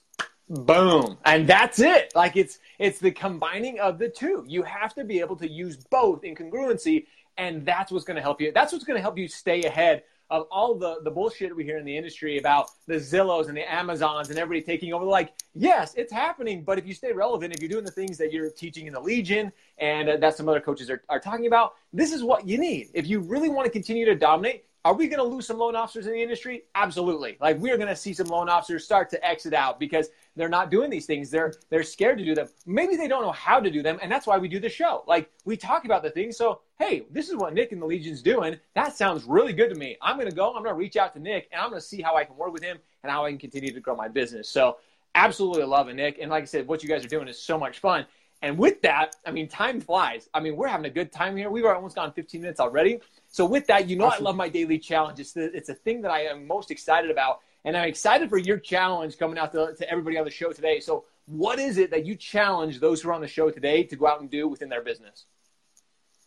Boom, 0.50 1.18
and 1.25 1.48
that's 1.48 1.79
it. 1.79 2.12
Like 2.15 2.36
it's 2.36 2.58
it's 2.79 3.00
the 3.00 3.12
combining 3.12 3.79
of 3.79 4.00
the 4.00 4.10
two. 4.10 4.44
You 4.48 4.63
have 4.63 4.96
to 4.96 5.03
be 5.03 5.20
able 5.20 5.36
to 5.38 5.50
use 5.50 5.77
both 5.77 6.24
in 6.24 6.36
congruency, 6.36 7.06
and 7.38 7.63
that's 7.65 7.91
what's 7.91 8.03
going 8.03 8.15
to 8.15 8.22
help 8.22 8.41
you. 8.41 8.51
That's 8.51 8.74
what's 8.74 8.84
going 8.84 8.98
to 8.98 9.01
help 9.01 9.18
you 9.18 9.27
stay 9.27 9.62
ahead 9.63 10.03
of 10.29 10.48
all 10.51 10.75
the, 10.75 11.00
the 11.03 11.12
bullshit 11.12 11.55
we 11.55 11.63
hear 11.63 11.77
in 11.77 11.86
the 11.86 11.95
industry 11.95 12.38
about 12.38 12.69
the 12.86 12.95
Zillows 12.95 13.48
and 13.48 13.57
the 13.57 13.71
Amazons 13.71 14.29
and 14.29 14.38
everybody 14.38 14.63
taking 14.63 14.93
over. 14.93 15.05
Like, 15.05 15.33
yes, 15.55 15.95
it's 15.95 16.13
happening, 16.13 16.63
but 16.63 16.77
if 16.77 16.86
you 16.86 16.93
stay 16.93 17.12
relevant, 17.12 17.55
if 17.55 17.62
you're 17.62 17.69
doing 17.69 17.86
the 17.86 17.91
things 17.91 18.17
that 18.19 18.31
you're 18.31 18.50
teaching 18.51 18.86
in 18.86 18.93
the 18.93 19.00
Legion 19.00 19.51
and 19.79 20.07
uh, 20.07 20.17
that 20.17 20.38
some 20.38 20.48
other 20.48 20.59
coaches 20.59 20.89
are, 20.89 21.01
are 21.09 21.19
talking 21.19 21.48
about, 21.48 21.75
this 21.93 22.13
is 22.13 22.24
what 22.24 22.48
you 22.48 22.57
need. 22.57 22.89
If 22.93 23.07
you 23.07 23.21
really 23.21 23.50
want 23.50 23.65
to 23.65 23.71
continue 23.71 24.05
to 24.05 24.15
dominate, 24.15 24.65
Are 24.86 24.93
we 24.93 25.07
going 25.07 25.19
to 25.19 25.24
lose 25.24 25.45
some 25.45 25.57
loan 25.57 25.75
officers 25.75 26.07
in 26.07 26.13
the 26.13 26.21
industry? 26.21 26.63
Absolutely. 26.74 27.38
Like 27.41 27.59
we 27.59 27.69
are 27.71 27.77
going 27.77 27.89
to 27.89 27.95
see 27.95 28.13
some 28.13 28.27
loan 28.27 28.48
officers 28.48 28.86
start 28.86 29.09
to 29.09 29.25
exit 29.27 29.53
out 29.53 29.79
because 29.79 30.09
they're 30.38 30.48
not 30.48 30.71
doing 30.71 30.89
these 30.89 31.05
things. 31.05 31.29
They're 31.29 31.53
they're 31.69 31.83
scared 31.83 32.17
to 32.17 32.25
do 32.25 32.33
them. 32.33 32.48
Maybe 32.65 32.95
they 32.95 33.07
don't 33.07 33.21
know 33.21 33.33
how 33.33 33.59
to 33.59 33.69
do 33.69 33.83
them, 33.83 34.00
and 34.01 34.09
that's 34.09 34.25
why 34.25 34.38
we 34.38 34.48
do 34.48 34.59
the 34.59 34.69
show. 34.69 35.03
Like 35.05 35.29
we 35.43 35.57
talk 35.57 35.83
about 35.83 36.01
the 36.01 36.09
things. 36.09 36.38
So 36.38 36.62
hey, 36.77 37.03
this 37.12 37.27
is 37.27 37.36
what 37.36 37.53
Nick 37.53 37.74
and 37.74 37.81
the 37.81 37.86
Legion's 37.86 38.21
doing. 38.21 38.57
That 38.74 38.95
sounds 38.95 39.25
really 39.25 39.51
good 39.51 39.69
to 39.69 39.75
me. 39.75 39.98
I'm 40.01 40.15
going 40.17 40.29
to 40.29 40.36
go. 40.36 40.48
I'm 40.48 40.63
going 40.63 40.74
to 40.74 40.79
reach 40.79 40.95
out 40.95 41.13
to 41.13 41.19
Nick, 41.19 41.50
and 41.51 41.62
I'm 41.62 41.69
going 41.69 41.81
to 41.81 41.86
see 41.86 42.01
how 42.01 42.15
I 42.15 42.24
can 42.24 42.38
work 42.38 42.53
with 42.53 42.63
him 42.63 42.77
and 43.03 43.12
how 43.12 43.25
I 43.25 43.29
can 43.31 43.38
continue 43.38 43.74
to 43.74 43.79
grow 43.81 43.98
my 43.98 44.07
business. 44.07 44.50
So 44.50 44.77
absolutely 45.15 45.63
love 45.63 45.89
it, 45.89 45.95
Nick. 45.95 46.19
And 46.21 46.31
like 46.31 46.43
I 46.43 46.45
said, 46.45 46.67
what 46.67 46.83
you 46.83 46.89
guys 46.89 47.03
are 47.03 47.09
doing 47.09 47.27
is 47.27 47.38
so 47.38 47.59
much 47.59 47.79
fun. 47.79 48.05
And 48.41 48.57
with 48.57 48.81
that, 48.83 49.17
I 49.25 49.31
mean, 49.31 49.50
time 49.50 49.81
flies. 49.81 50.29
I 50.33 50.39
mean, 50.39 50.55
we're 50.55 50.67
having 50.67 50.86
a 50.86 50.89
good 50.89 51.12
time 51.12 51.36
here. 51.36 51.50
We've 51.50 51.65
almost 51.65 51.95
gone 51.95 52.13
15 52.13 52.41
minutes 52.41 52.62
already. 52.62 53.01
So 53.29 53.45
with 53.45 53.67
that, 53.67 53.88
you 53.88 53.95
know, 53.95 54.05
awesome. 54.05 54.25
I 54.25 54.29
love 54.29 54.36
my 54.36 54.50
daily 54.50 54.79
challenge. 54.79 55.19
It's, 55.19 55.33
the, 55.33 55.55
it's 55.55 55.69
a 55.69 55.74
thing 55.74 56.01
that 56.01 56.12
I 56.12 56.21
am 56.24 56.48
most 56.48 56.71
excited 56.71 57.12
about. 57.12 57.39
And 57.65 57.77
I'm 57.77 57.88
excited 57.88 58.29
for 58.29 58.38
your 58.38 58.57
challenge 58.57 59.17
coming 59.17 59.38
out 59.38 59.51
to, 59.51 59.75
to 59.77 59.89
everybody 59.89 60.17
on 60.17 60.25
the 60.25 60.31
show 60.31 60.51
today. 60.51 60.79
So 60.79 61.05
what 61.25 61.59
is 61.59 61.77
it 61.77 61.91
that 61.91 62.05
you 62.05 62.15
challenge 62.15 62.79
those 62.79 63.01
who 63.01 63.09
are 63.09 63.13
on 63.13 63.21
the 63.21 63.27
show 63.27 63.51
today 63.51 63.83
to 63.83 63.95
go 63.95 64.07
out 64.07 64.21
and 64.21 64.29
do 64.29 64.48
within 64.48 64.69
their 64.69 64.81
business? 64.81 65.25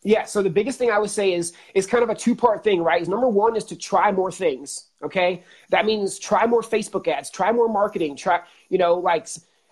Yeah, 0.05 0.25
so 0.25 0.43
the 0.43 0.51
biggest 0.51 0.79
thing 0.79 0.91
I 0.91 0.99
would 0.99 1.11
say 1.11 1.33
is 1.33 1.53
is 1.75 1.87
kind 1.87 2.03
of 2.03 2.11
a 2.11 2.15
two 2.15 2.35
part 2.35 2.65
thing, 2.65 2.83
right? 2.83 3.01
Is 3.01 3.09
number 3.09 3.29
one 3.29 3.55
is 3.55 3.65
to 3.67 3.77
try 3.77 4.11
more 4.11 4.33
things. 4.33 4.89
Okay, 5.03 5.45
that 5.71 5.87
means 5.87 6.19
try 6.19 6.45
more 6.45 6.61
Facebook 6.61 7.07
ads, 7.07 7.31
try 7.31 7.53
more 7.53 7.69
marketing, 7.69 8.17
try 8.17 8.41
you 8.69 8.79
know 8.79 8.95
like 8.95 9.29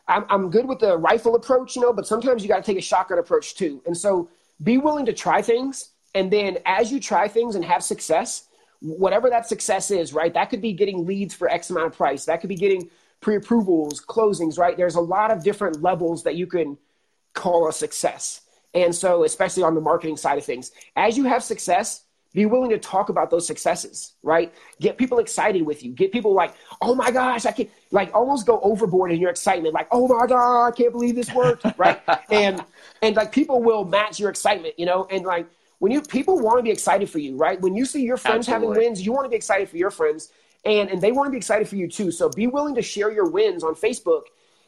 I'm, 0.07 0.25
I'm 0.29 0.51
good 0.51 0.67
with 0.67 0.79
the 0.79 0.97
rifle 0.97 1.35
approach, 1.35 1.75
you 1.75 1.83
know, 1.83 1.93
but 1.93 2.07
sometimes 2.07 2.43
you 2.43 2.49
got 2.49 2.57
to 2.57 2.63
take 2.63 2.79
a 2.79 2.83
shotgun 2.83 3.19
approach 3.19 3.55
too. 3.55 3.83
And 3.87 3.97
so 3.97 4.29
be 4.63 4.79
willing 4.79 5.07
to 5.07 5.13
try 5.13 5.43
things. 5.43 5.90
And 6.15 6.31
then 6.31 6.59
as 6.67 6.91
you 6.91 7.01
try 7.01 7.29
things 7.29 7.55
and 7.55 7.65
have 7.65 7.83
success, 7.83 8.45
whatever 8.81 9.31
that 9.31 9.47
success 9.47 9.91
is, 9.91 10.13
right? 10.13 10.33
That 10.33 10.51
could 10.51 10.63
be 10.63 10.73
getting 10.73 11.07
leads 11.07 11.35
for 11.35 11.49
X 11.49 11.71
amount 11.71 11.87
of 11.87 11.97
price. 11.97 12.25
That 12.25 12.41
could 12.41 12.49
be 12.49 12.57
getting 12.57 12.91
pre 13.21 13.37
approvals, 13.37 14.05
closings, 14.05 14.59
right? 14.59 14.77
There's 14.77 14.97
a 14.97 15.01
lot 15.01 15.31
of 15.31 15.45
different 15.45 15.83
levels 15.83 16.25
that 16.25 16.37
you 16.37 16.47
can 16.47 16.79
call 17.35 17.69
a 17.69 17.73
success. 17.73 18.43
And 18.75 18.95
so, 18.95 19.25
especially 19.25 19.63
on 19.63 19.75
the 19.75 19.81
marketing 19.81 20.17
side 20.17 20.39
of 20.39 20.45
things, 20.45 20.71
as 20.97 21.17
you 21.17 21.25
have 21.25 21.43
success, 21.43 22.05
be 22.33 22.47
willing 22.47 22.71
to 22.71 22.79
talk 22.79 23.09
about 23.09 23.29
those 23.29 23.45
successes, 23.45 24.13
right? 24.23 24.55
Get 24.81 24.97
people 24.97 25.19
excited 25.19 25.63
with 25.63 25.83
you. 25.83 25.91
Get 25.91 26.13
people 26.13 26.33
like, 26.33 26.55
oh 26.81 26.95
my 26.95 27.11
gosh, 27.11 27.45
I 27.45 27.51
can't, 27.51 27.69
like 27.91 28.15
almost 28.15 28.47
go 28.47 28.61
overboard 28.61 29.11
in 29.11 29.21
your 29.21 29.31
excitement, 29.31 29.75
like, 29.75 29.89
oh 29.91 30.07
my 30.07 30.27
God, 30.27 30.69
I 30.69 30.71
can't 30.71 30.93
believe 30.93 31.17
this 31.17 31.33
worked, 31.35 31.67
right? 31.77 32.01
and, 32.31 32.65
and 33.03 33.17
like 33.17 33.33
people 33.33 33.61
will 33.61 33.85
match 33.85 34.21
your 34.21 34.31
excitement, 34.31 34.79
you 34.79 34.87
know? 34.87 35.09
And 35.11 35.25
like 35.25 35.49
when 35.81 35.91
you, 35.91 36.03
people 36.03 36.39
want 36.39 36.59
to 36.59 36.63
be 36.63 36.71
excited 36.71 37.11
for 37.11 37.19
you, 37.19 37.37
right? 37.37 37.61
When 37.61 37.75
you 37.75 37.85
see 37.85 38.03
your 38.03 38.17
friends 38.17 38.49
Absolutely. 38.49 38.77
having 38.77 38.91
wins, 38.91 39.05
you 39.05 39.13
want 39.13 39.25
to 39.25 39.31
be 39.31 39.37
excited 39.37 39.69
for 39.69 39.77
your 39.77 39.91
friends 39.91 40.31
and, 40.65 40.91
and 40.91 41.01
they 41.01 41.11
want 41.11 41.27
to 41.27 41.31
be 41.31 41.39
excited 41.39 41.69
for 41.69 41.77
you 41.77 41.89
too. 41.89 42.11
So 42.13 42.29
be 42.29 42.47
willing 42.47 42.75
to 42.77 42.83
share 42.83 43.11
your 43.11 43.29
wins 43.29 43.65
on 43.65 43.75
Facebook 43.75 44.25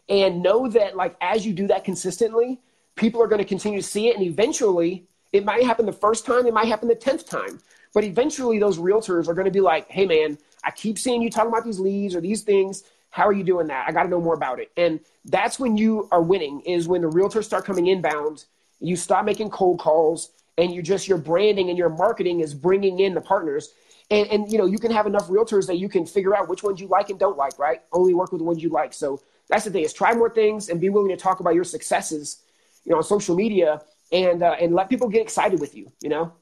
and 0.09 0.42
know 0.42 0.69
that 0.69 0.97
like 0.97 1.16
as 1.21 1.47
you 1.47 1.52
do 1.52 1.66
that 1.69 1.85
consistently, 1.85 2.61
people 2.97 3.23
are 3.23 3.28
going 3.28 3.40
to 3.40 3.47
continue 3.47 3.81
to 3.81 3.87
see 3.87 4.09
it 4.09 4.16
and 4.16 4.25
eventually 4.25 5.07
it 5.33 5.45
might 5.45 5.64
happen 5.64 5.87
the 5.87 5.92
first 5.92 6.26
time, 6.26 6.47
it 6.47 6.54
might 6.54 6.66
happen 6.66 6.88
the 6.88 6.97
10th 6.97 7.28
time. 7.28 7.61
But 7.95 8.04
eventually, 8.04 8.59
those 8.59 8.78
realtors 8.78 9.28
are 9.28 9.35
going 9.35 9.45
to 9.45 9.50
be 9.50 9.61
like, 9.61 9.90
hey, 9.90 10.07
man, 10.07 10.38
I 10.64 10.71
keep 10.71 10.99
seeing 10.99 11.21
you 11.21 11.31
talking 11.31 11.50
about 11.50 11.64
these 11.64 11.78
leads 11.78 12.14
or 12.14 12.21
these 12.21 12.42
things. 12.42 12.85
How 13.11 13.26
are 13.26 13.33
you 13.33 13.45
doing 13.45 13.66
that? 13.66 13.87
I 13.87 13.92
got 13.92 14.04
to 14.04 14.09
know 14.09 14.21
more 14.21 14.35
about 14.35 14.61
it. 14.61 14.71
And 14.76 15.00
that's 15.26 15.59
when 15.59 15.76
you 15.76 16.09
are 16.11 16.23
winning, 16.23 16.61
is 16.62 16.88
when 16.88 17.02
the 17.02 17.11
realtors 17.11 17.45
start 17.45 17.66
coming 17.66 17.88
inbound. 17.88 18.47
You 18.81 18.97
stop 18.97 19.25
making 19.26 19.50
cold 19.50 19.78
calls 19.78 20.31
and 20.62 20.73
you 20.73 20.83
just, 20.83 21.09
your 21.09 21.19
branding 21.19 21.69
and 21.69 21.76
your 21.76 21.88
marketing 21.88 22.40
is 22.40 22.54
bringing 22.54 23.00
in 23.00 23.14
the 23.14 23.21
partners. 23.21 23.75
And, 24.11 24.28
and, 24.28 24.52
you 24.52 24.59
know, 24.59 24.66
you 24.66 24.78
can 24.78 24.90
have 24.90 25.07
enough 25.07 25.28
realtors 25.28 25.66
that 25.66 25.78
you 25.78 25.88
can 25.88 26.07
figure 26.07 26.37
out 26.37 26.49
which 26.49 26.62
ones 26.62 26.81
you 26.81 26.87
like 26.87 27.11
and 27.11 27.19
don't 27.19 27.37
like, 27.37 27.59
right? 27.59 27.83
Only 27.92 28.14
work 28.14 28.31
with 28.31 28.40
the 28.40 28.45
ones 28.45 28.62
you 28.62 28.69
like. 28.69 28.92
So 28.92 29.21
that's 29.49 29.64
the 29.64 29.71
thing 29.71 29.85
is 29.85 29.92
try 29.92 30.14
more 30.14 30.31
things 30.31 30.69
and 30.69 30.81
be 30.81 30.88
willing 30.88 31.11
to 31.11 31.16
talk 31.16 31.40
about 31.40 31.54
your 31.54 31.64
successes, 31.64 32.42
you 32.85 32.90
know, 32.90 32.99
on 32.99 33.02
social 33.02 33.35
media 33.35 33.83
and 34.12 34.42
uh, 34.42 34.57
and 34.61 34.75
let 34.75 34.88
people 34.88 35.09
get 35.09 35.23
excited 35.23 35.59
with 35.61 35.75
you. 35.75 35.90
You 36.02 36.11
know. 36.11 36.33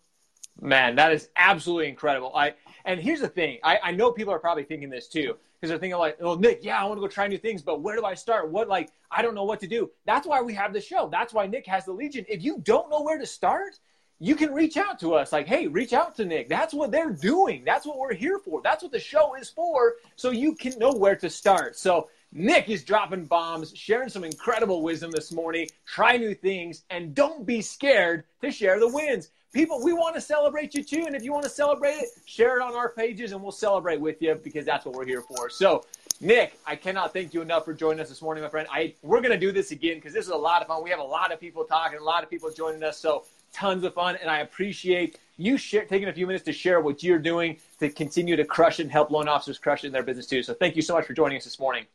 Man, 0.61 0.97
that 0.97 1.13
is 1.13 1.29
absolutely 1.37 1.89
incredible. 1.89 2.33
I 2.35 2.55
and 2.85 3.01
here's 3.01 3.21
the 3.21 3.29
thing. 3.29 3.59
I, 3.63 3.79
I 3.83 3.93
know 3.93 4.13
people 4.13 4.35
are 4.35 4.39
probably 4.39 4.65
thinking 4.65 4.91
this 4.91 5.09
too 5.09 5.37
because 5.55 5.71
they're 5.71 5.79
thinking 5.79 5.99
like, 5.99 6.19
"Oh, 6.21 6.35
Nick, 6.35 6.61
yeah, 6.63 6.81
I 6.81 6.85
want 6.85 6.99
to 6.99 7.01
go 7.01 7.09
try 7.09 7.27
new 7.29 7.39
things, 7.39 7.63
but 7.63 7.81
where 7.81 7.97
do 7.97 8.05
I 8.05 8.15
start? 8.15 8.51
What 8.51 8.69
like 8.69 8.91
I 9.11 9.23
don't 9.23 9.35
know 9.35 9.45
what 9.45 9.61
to 9.61 9.67
do." 9.67 9.91
That's 10.05 10.27
why 10.27 10.43
we 10.43 10.53
have 10.55 10.73
the 10.73 10.81
show. 10.81 11.09
That's 11.11 11.33
why 11.33 11.47
Nick 11.47 11.67
has 11.67 11.85
the 11.85 11.93
Legion. 11.93 12.25
If 12.29 12.43
you 12.43 12.59
don't 12.63 12.91
know 12.91 13.03
where 13.03 13.19
to 13.19 13.27
start, 13.27 13.79
you 14.21 14.37
can 14.37 14.53
reach 14.53 14.77
out 14.77 15.01
to 15.01 15.15
us. 15.15 15.33
Like, 15.33 15.47
hey, 15.47 15.67
reach 15.67 15.95
out 15.95 16.15
to 16.17 16.27
Nick. 16.27 16.49
That's 16.49 16.75
what 16.75 16.93
they're 16.93 17.11
doing. 17.11 17.63
That's 17.65 17.87
what 17.87 17.99
we're 17.99 18.15
here 18.15 18.39
for. 18.39 18.61
That's 18.63 18.83
what 18.83 18.93
the 18.93 19.01
show 19.01 19.35
is 19.35 19.49
for. 19.49 19.95
So 20.15 20.31
you 20.31 20.55
can 20.55 20.79
know 20.79 20.93
where 20.93 21.17
to 21.17 21.31
start. 21.31 21.77
So 21.77 22.11
Nick 22.31 22.69
is 22.69 22.85
dropping 22.85 23.25
bombs, 23.25 23.73
sharing 23.75 24.11
some 24.11 24.23
incredible 24.23 24.83
wisdom 24.83 25.11
this 25.11 25.33
morning. 25.33 25.69
Try 25.87 26.19
new 26.19 26.35
things 26.35 26.85
and 26.91 27.15
don't 27.15 27.47
be 27.47 27.63
scared 27.63 28.25
to 28.43 28.51
share 28.51 28.79
the 28.79 28.89
wins. 28.89 29.31
People, 29.53 29.83
we 29.83 29.93
want 29.95 30.15
to 30.15 30.21
celebrate 30.21 30.75
you 30.75 30.85
too. 30.85 31.05
And 31.07 31.17
if 31.17 31.25
you 31.25 31.33
want 31.33 31.45
to 31.45 31.51
celebrate 31.51 31.95
it, 31.95 32.11
share 32.27 32.59
it 32.59 32.63
on 32.63 32.77
our 32.77 32.91
pages 32.91 33.33
and 33.33 33.43
we'll 33.43 33.51
celebrate 33.51 34.01
with 34.01 34.21
you 34.23 34.35
because 34.35 34.65
that's 34.65 34.85
what 34.85 34.95
we're 34.95 35.07
here 35.07 35.23
for. 35.23 35.49
So, 35.49 35.85
Nick, 36.21 36.61
I 36.67 36.77
cannot 36.77 37.15
thank 37.15 37.33
you 37.33 37.41
enough 37.41 37.65
for 37.65 37.73
joining 37.73 38.01
us 38.01 38.11
this 38.11 38.21
morning, 38.21 38.45
my 38.45 38.51
friend. 38.51 38.69
I 38.71 38.95
we're 39.03 39.23
gonna 39.23 39.39
do 39.39 39.51
this 39.51 39.71
again 39.71 39.97
because 39.97 40.13
this 40.13 40.27
is 40.27 40.31
a 40.31 40.37
lot 40.37 40.61
of 40.61 40.69
fun. 40.69 40.85
We 40.85 40.91
have 40.91 41.01
a 41.01 41.03
lot 41.03 41.33
of 41.33 41.41
people 41.41 41.65
talking, 41.65 41.99
a 41.99 42.05
lot 42.05 42.23
of 42.23 42.31
people 42.31 42.51
joining 42.51 42.85
us, 42.85 42.99
so 42.99 43.25
tons 43.53 43.85
of 43.85 43.95
fun. 43.95 44.17
And 44.21 44.31
I 44.31 44.41
appreciate 44.41 45.19
you 45.37 45.57
share, 45.57 45.85
taking 45.85 46.09
a 46.09 46.13
few 46.13 46.27
minutes 46.27 46.45
to 46.45 46.53
share 46.53 46.81
what 46.81 47.03
you're 47.03 47.19
doing 47.19 47.57
to 47.79 47.89
continue 47.89 48.37
to 48.37 48.45
crush 48.45 48.79
and 48.79 48.91
help 48.91 49.11
loan 49.11 49.29
officers 49.29 49.59
crush 49.59 49.85
it 49.85 49.89
in 49.89 49.93
their 49.93 50.03
business 50.03 50.27
too. 50.27 50.43
So 50.43 50.55
thank 50.55 50.77
you 50.77 50.83
so 50.83 50.95
much 50.95 51.07
for 51.07 51.15
joining 51.15 51.39
us 51.39 51.45
this 51.45 51.59
morning. 51.59 51.87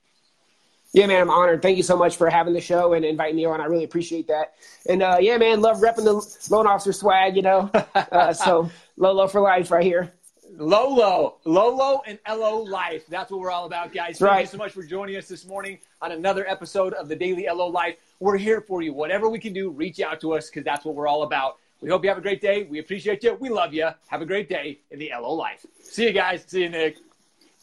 Yeah, 0.94 1.08
man, 1.08 1.22
I'm 1.22 1.30
honored. 1.30 1.62
Thank 1.62 1.76
you 1.76 1.84
so 1.84 1.98
much 1.98 2.16
for 2.16 2.30
having 2.30 2.54
the 2.54 2.62
show 2.62 2.94
and 2.94 3.04
inviting 3.04 3.36
me 3.36 3.44
on. 3.44 3.60
I 3.60 3.66
really 3.66 3.84
appreciate 3.84 4.28
that. 4.28 4.54
And 4.88 5.04
uh, 5.04 5.18
yeah, 5.20 5.38
man, 5.38 5.60
love 5.62 5.82
repping 5.82 6.06
the 6.06 6.56
loan 6.56 6.68
officer 6.68 6.94
swag, 6.94 7.36
you 7.36 7.42
know. 7.42 7.70
Uh, 8.12 8.32
so 8.32 8.70
Lolo 8.98 9.28
for 9.28 9.42
life 9.42 9.72
right 9.72 9.84
here. 9.84 10.14
Lolo, 10.58 11.38
Lolo, 11.44 12.02
and 12.06 12.20
LO 12.30 12.60
life. 12.60 13.06
That's 13.08 13.32
what 13.32 13.40
we're 13.42 13.52
all 13.52 13.66
about, 13.66 13.94
guys. 13.94 14.20
Thank 14.20 14.32
right. 14.32 14.42
you 14.42 14.48
so 14.48 14.58
much 14.58 14.72
for 14.72 14.84
joining 14.84 15.18
us 15.18 15.28
this 15.28 15.46
morning 15.46 15.80
on 16.02 16.12
another 16.12 16.48
episode 16.48 16.94
of 16.94 17.10
the 17.10 17.16
Daily 17.16 17.48
LO 17.52 17.68
Life. 17.68 17.98
We're 18.20 18.38
here 18.38 18.62
for 18.62 18.82
you. 18.82 18.94
Whatever 18.94 19.30
we 19.30 19.40
can 19.40 19.54
do, 19.54 19.70
reach 19.70 20.00
out 20.00 20.22
to 20.22 20.34
us 20.34 20.50
because 20.50 20.64
that's 20.64 20.86
what 20.86 20.96
we're 20.96 21.08
all 21.08 21.24
about. 21.24 21.58
We 21.82 21.90
hope 21.90 22.04
you 22.04 22.10
have 22.10 22.18
a 22.18 22.22
great 22.22 22.42
day. 22.42 22.64
We 22.64 22.80
appreciate 22.80 23.24
you. 23.24 23.36
We 23.36 23.50
love 23.50 23.74
you. 23.74 23.90
Have 24.08 24.22
a 24.22 24.26
great 24.26 24.48
day 24.48 24.80
in 24.92 25.00
the 25.00 25.12
LO 25.14 25.34
Life. 25.34 25.66
See 25.82 26.06
you 26.06 26.14
guys. 26.14 26.44
See 26.48 26.64
you, 26.64 26.70
Nick. 26.70 26.98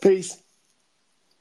Peace. 0.03 0.42